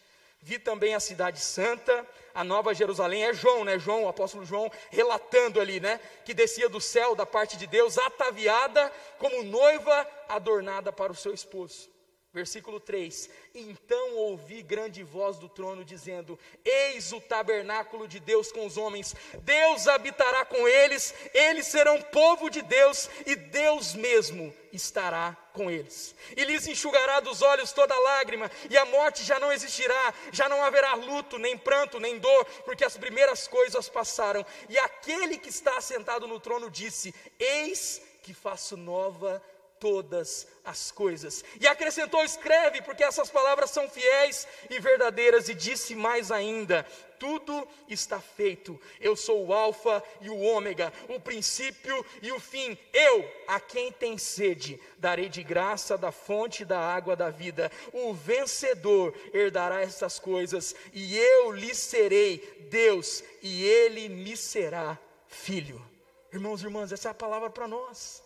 Vi 0.43 0.59
também 0.59 0.95
a 0.95 1.01
cidade 1.01 1.39
santa, 1.41 2.07
a 2.35 2.43
nova 2.43 2.75
Jerusalém, 2.75 3.25
é 3.25 3.35
João, 3.35 3.65
né? 3.65 3.79
João, 3.79 4.05
o 4.05 4.09
apóstolo 4.09 4.45
João, 4.45 4.71
relatando 4.91 5.61
ali, 5.61 5.81
né? 5.81 6.01
Que 6.25 6.33
descia 6.33 6.69
do 6.69 6.81
céu 6.81 7.15
da 7.15 7.27
parte 7.27 7.57
de 7.57 7.67
Deus, 7.67 7.99
ataviada 7.99 8.91
como 9.19 9.43
noiva 9.43 10.07
adornada 10.29 10.91
para 10.91 11.13
o 11.13 11.17
seu 11.17 11.35
esposo. 11.35 11.91
Versículo 12.33 12.79
3: 12.79 13.29
Então 13.53 14.15
ouvi 14.15 14.63
grande 14.63 15.03
voz 15.03 15.37
do 15.39 15.49
trono 15.49 15.85
dizendo: 15.85 16.39
Eis 16.65 17.13
o 17.13 17.21
tabernáculo 17.21 18.07
de 18.07 18.21
Deus 18.21 18.53
com 18.53 18.65
os 18.65 18.77
homens, 18.77 19.17
Deus 19.43 19.89
habitará 19.89 20.45
com 20.45 20.69
eles, 20.69 21.13
eles 21.35 21.67
serão 21.67 22.01
povo 22.01 22.49
de 22.49 22.63
Deus, 22.63 23.11
e 23.27 23.35
Deus 23.35 23.95
mesmo 23.95 24.55
estará 24.73 25.37
com 25.53 25.69
eles. 25.69 26.15
E 26.37 26.45
lhes 26.45 26.69
enxugará 26.69 27.19
dos 27.19 27.43
olhos 27.43 27.73
toda 27.73 27.99
lágrima, 27.99 28.49
e 28.71 28.79
a 28.79 28.85
morte 28.85 29.25
já 29.25 29.41
não 29.41 29.53
existirá, 29.53 30.15
já 30.31 30.49
não 30.49 30.63
haverá 30.63 30.95
luto, 30.95 31.37
nem 31.37 31.59
pranto, 31.59 31.99
nem 31.99 32.17
dor, 32.17 32.45
porque 32.65 32.85
as 32.85 32.97
primeiras 32.97 33.49
coisas 33.49 33.89
passaram. 33.89 34.47
E 34.69 34.79
aquele 34.79 35.37
que 35.37 35.49
está 35.49 35.81
sentado 35.81 36.29
no 36.29 36.39
trono 36.39 36.71
disse: 36.71 37.13
Eis 37.41 38.01
que 38.23 38.33
faço 38.33 38.77
nova 38.77 39.43
todas 39.81 40.47
as 40.65 40.93
coisas. 40.93 41.43
E 41.59 41.67
acrescentou: 41.67 42.23
escreve, 42.23 42.83
porque 42.83 43.03
essas 43.03 43.31
palavras 43.31 43.71
são 43.71 43.89
fiéis 43.89 44.47
e 44.69 44.79
verdadeiras. 44.79 45.49
E 45.49 45.55
disse 45.55 45.97
mais 45.97 46.31
ainda: 46.31 46.87
tudo 47.19 47.67
está 47.89 48.21
feito. 48.21 48.81
Eu 49.01 49.15
sou 49.17 49.47
o 49.47 49.53
Alfa 49.53 50.03
e 50.21 50.31
o 50.31 50.39
Ômega, 50.39 50.93
o 51.09 51.19
princípio 51.19 52.05
e 52.23 52.31
o 52.33 52.41
fim. 52.41 52.77
Eu, 52.93 53.31
a 53.49 53.61
quem 53.61 53.91
tem 53.91 54.17
sede, 54.17 54.81
darei 54.99 55.29
de 55.29 55.43
graça 55.43 55.99
da 55.99 56.13
fonte 56.13 56.65
da 56.65 56.79
água 56.79 57.17
da 57.17 57.29
vida. 57.29 57.71
O 57.93 58.15
vencedor 58.15 59.15
herdará 59.35 59.83
essas 59.83 60.19
coisas, 60.19 60.75
e 60.93 61.19
eu 61.19 61.53
lhe 61.53 61.75
serei 61.75 62.39
Deus, 62.71 63.25
e 63.43 63.65
ele 63.65 64.09
me 64.09 64.37
será 64.37 64.99
filho. 65.29 65.85
Irmãos 66.33 66.63
e 66.63 66.65
irmãs, 66.65 66.93
essa 66.93 67.09
é 67.09 67.11
a 67.11 67.15
palavra 67.15 67.51
para 67.51 67.67
nós. 67.67 68.23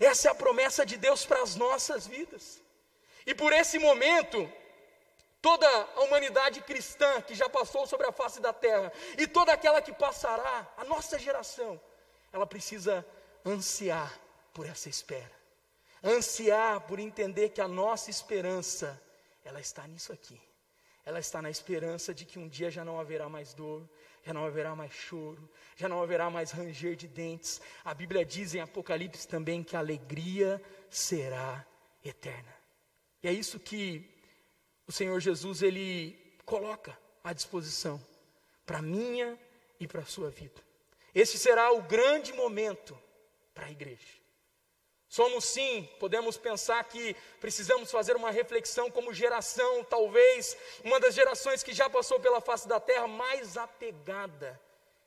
Essa 0.00 0.28
é 0.28 0.30
a 0.30 0.34
promessa 0.34 0.84
de 0.86 0.96
Deus 0.96 1.26
para 1.26 1.42
as 1.42 1.54
nossas 1.54 2.06
vidas. 2.06 2.62
E 3.26 3.34
por 3.34 3.52
esse 3.52 3.78
momento, 3.78 4.50
toda 5.42 5.68
a 5.68 6.00
humanidade 6.00 6.62
cristã 6.62 7.20
que 7.20 7.34
já 7.34 7.50
passou 7.50 7.86
sobre 7.86 8.06
a 8.06 8.12
face 8.12 8.40
da 8.40 8.52
terra 8.52 8.90
e 9.18 9.26
toda 9.26 9.52
aquela 9.52 9.82
que 9.82 9.92
passará, 9.92 10.66
a 10.78 10.84
nossa 10.84 11.18
geração, 11.18 11.78
ela 12.32 12.46
precisa 12.46 13.06
ansiar 13.44 14.18
por 14.54 14.66
essa 14.66 14.88
espera. 14.88 15.38
Ansiar 16.02 16.80
por 16.82 16.98
entender 16.98 17.50
que 17.50 17.60
a 17.60 17.68
nossa 17.68 18.08
esperança, 18.10 19.00
ela 19.44 19.60
está 19.60 19.86
nisso 19.86 20.12
aqui. 20.14 20.40
Ela 21.04 21.18
está 21.18 21.42
na 21.42 21.50
esperança 21.50 22.14
de 22.14 22.24
que 22.24 22.38
um 22.38 22.48
dia 22.48 22.70
já 22.70 22.84
não 22.84 22.98
haverá 22.98 23.28
mais 23.28 23.52
dor, 23.52 23.86
já 24.22 24.32
não 24.32 24.44
haverá 24.44 24.74
mais 24.76 24.92
choro, 24.92 25.48
já 25.76 25.88
não 25.88 26.02
haverá 26.02 26.30
mais 26.30 26.50
ranger 26.50 26.96
de 26.96 27.08
dentes. 27.08 27.60
A 27.84 27.94
Bíblia 27.94 28.24
diz 28.24 28.54
em 28.54 28.60
Apocalipse 28.60 29.26
também 29.26 29.62
que 29.62 29.76
a 29.76 29.78
alegria 29.78 30.62
será 30.88 31.66
eterna. 32.04 32.54
E 33.22 33.28
é 33.28 33.32
isso 33.32 33.58
que 33.58 34.08
o 34.86 34.92
Senhor 34.92 35.18
Jesus 35.20 35.62
ele 35.62 36.18
coloca 36.44 36.98
à 37.22 37.32
disposição 37.32 38.04
para 38.66 38.82
minha 38.82 39.38
e 39.78 39.86
para 39.86 40.00
a 40.00 40.06
sua 40.06 40.30
vida. 40.30 40.62
Esse 41.14 41.38
será 41.38 41.72
o 41.72 41.82
grande 41.82 42.32
momento 42.32 42.98
para 43.54 43.66
a 43.66 43.70
igreja. 43.70 44.19
Somos 45.10 45.44
sim, 45.44 45.88
podemos 45.98 46.36
pensar 46.36 46.84
que 46.84 47.16
precisamos 47.40 47.90
fazer 47.90 48.14
uma 48.14 48.30
reflexão 48.30 48.88
como 48.88 49.12
geração, 49.12 49.82
talvez 49.82 50.56
uma 50.84 51.00
das 51.00 51.16
gerações 51.16 51.64
que 51.64 51.72
já 51.72 51.90
passou 51.90 52.20
pela 52.20 52.40
face 52.40 52.68
da 52.68 52.78
terra 52.78 53.08
mais 53.08 53.56
apegada 53.56 54.58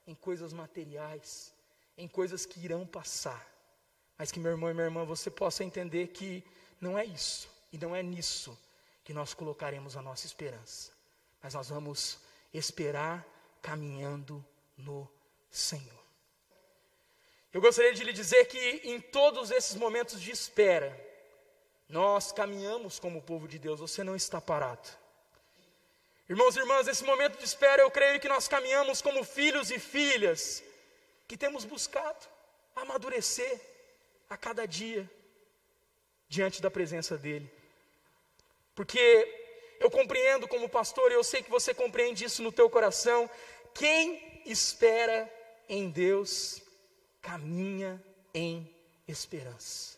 em 0.06 0.14
coisas 0.14 0.52
materiais, 0.52 1.54
em 1.98 2.06
coisas 2.06 2.46
que 2.46 2.60
irão 2.60 2.86
passar, 2.86 3.50
mas 4.18 4.30
que 4.30 4.42
meu 4.42 4.52
irmão 4.52 4.70
e 4.70 4.74
minha 4.74 4.88
irmã, 4.88 5.06
você 5.06 5.32
possa 5.32 5.64
entender 5.64 6.08
que 6.08 6.44
não 6.82 7.00
é 7.00 7.06
isso, 7.06 7.50
e 7.72 7.78
não 7.78 7.96
é 7.96 8.04
nisso 8.04 8.60
que 9.06 9.14
nós 9.14 9.34
colocaremos 9.34 9.96
a 9.96 10.02
nossa 10.02 10.26
esperança, 10.26 10.92
mas 11.42 11.54
nós 11.54 11.70
vamos 11.70 12.20
esperar 12.54 13.26
caminhando 13.62 14.46
no 14.76 15.10
Senhor. 15.50 16.03
Eu 17.54 17.62
gostaria 17.62 17.94
de 17.94 18.04
lhe 18.04 18.12
dizer 18.12 18.46
que 18.46 18.82
em 18.84 19.00
todos 19.00 19.52
esses 19.52 19.76
momentos 19.76 20.20
de 20.20 20.32
espera, 20.32 20.92
nós 21.88 22.32
caminhamos 22.32 22.98
como 22.98 23.22
povo 23.22 23.48
de 23.48 23.60
Deus, 23.60 23.80
você 23.80 24.04
não 24.04 24.16
está 24.16 24.42
parado. 24.42 24.90
Irmãos 26.28 26.56
e 26.56 26.60
irmãs, 26.60 26.88
nesse 26.88 27.04
momento 27.04 27.38
de 27.38 27.46
espera, 27.46 27.84
eu 27.84 27.92
creio 27.92 28.20
que 28.20 28.28
nós 28.28 28.48
caminhamos 28.48 29.04
como 29.04 29.24
filhos 29.24 29.70
e 29.70 29.78
filhas 29.78 30.64
que 31.28 31.38
temos 31.38 31.64
buscado 31.64 32.26
amadurecer 32.76 33.62
a 34.28 34.36
cada 34.36 34.66
dia 34.66 35.08
diante 36.28 36.60
da 36.60 36.72
presença 36.72 37.20
dEle. 37.20 37.52
Porque 38.74 39.78
eu 39.80 39.92
compreendo 39.92 40.48
como 40.48 40.68
pastor, 40.68 41.12
e 41.12 41.14
eu 41.14 41.24
sei 41.24 41.44
que 41.44 41.52
você 41.52 41.72
compreende 41.72 42.26
isso 42.26 42.42
no 42.42 42.52
teu 42.52 42.68
coração, 42.68 43.30
quem 43.76 44.42
espera 44.44 45.32
em 45.70 45.92
Deus 45.92 46.64
caminha 47.24 48.04
em 48.34 48.70
esperança. 49.08 49.93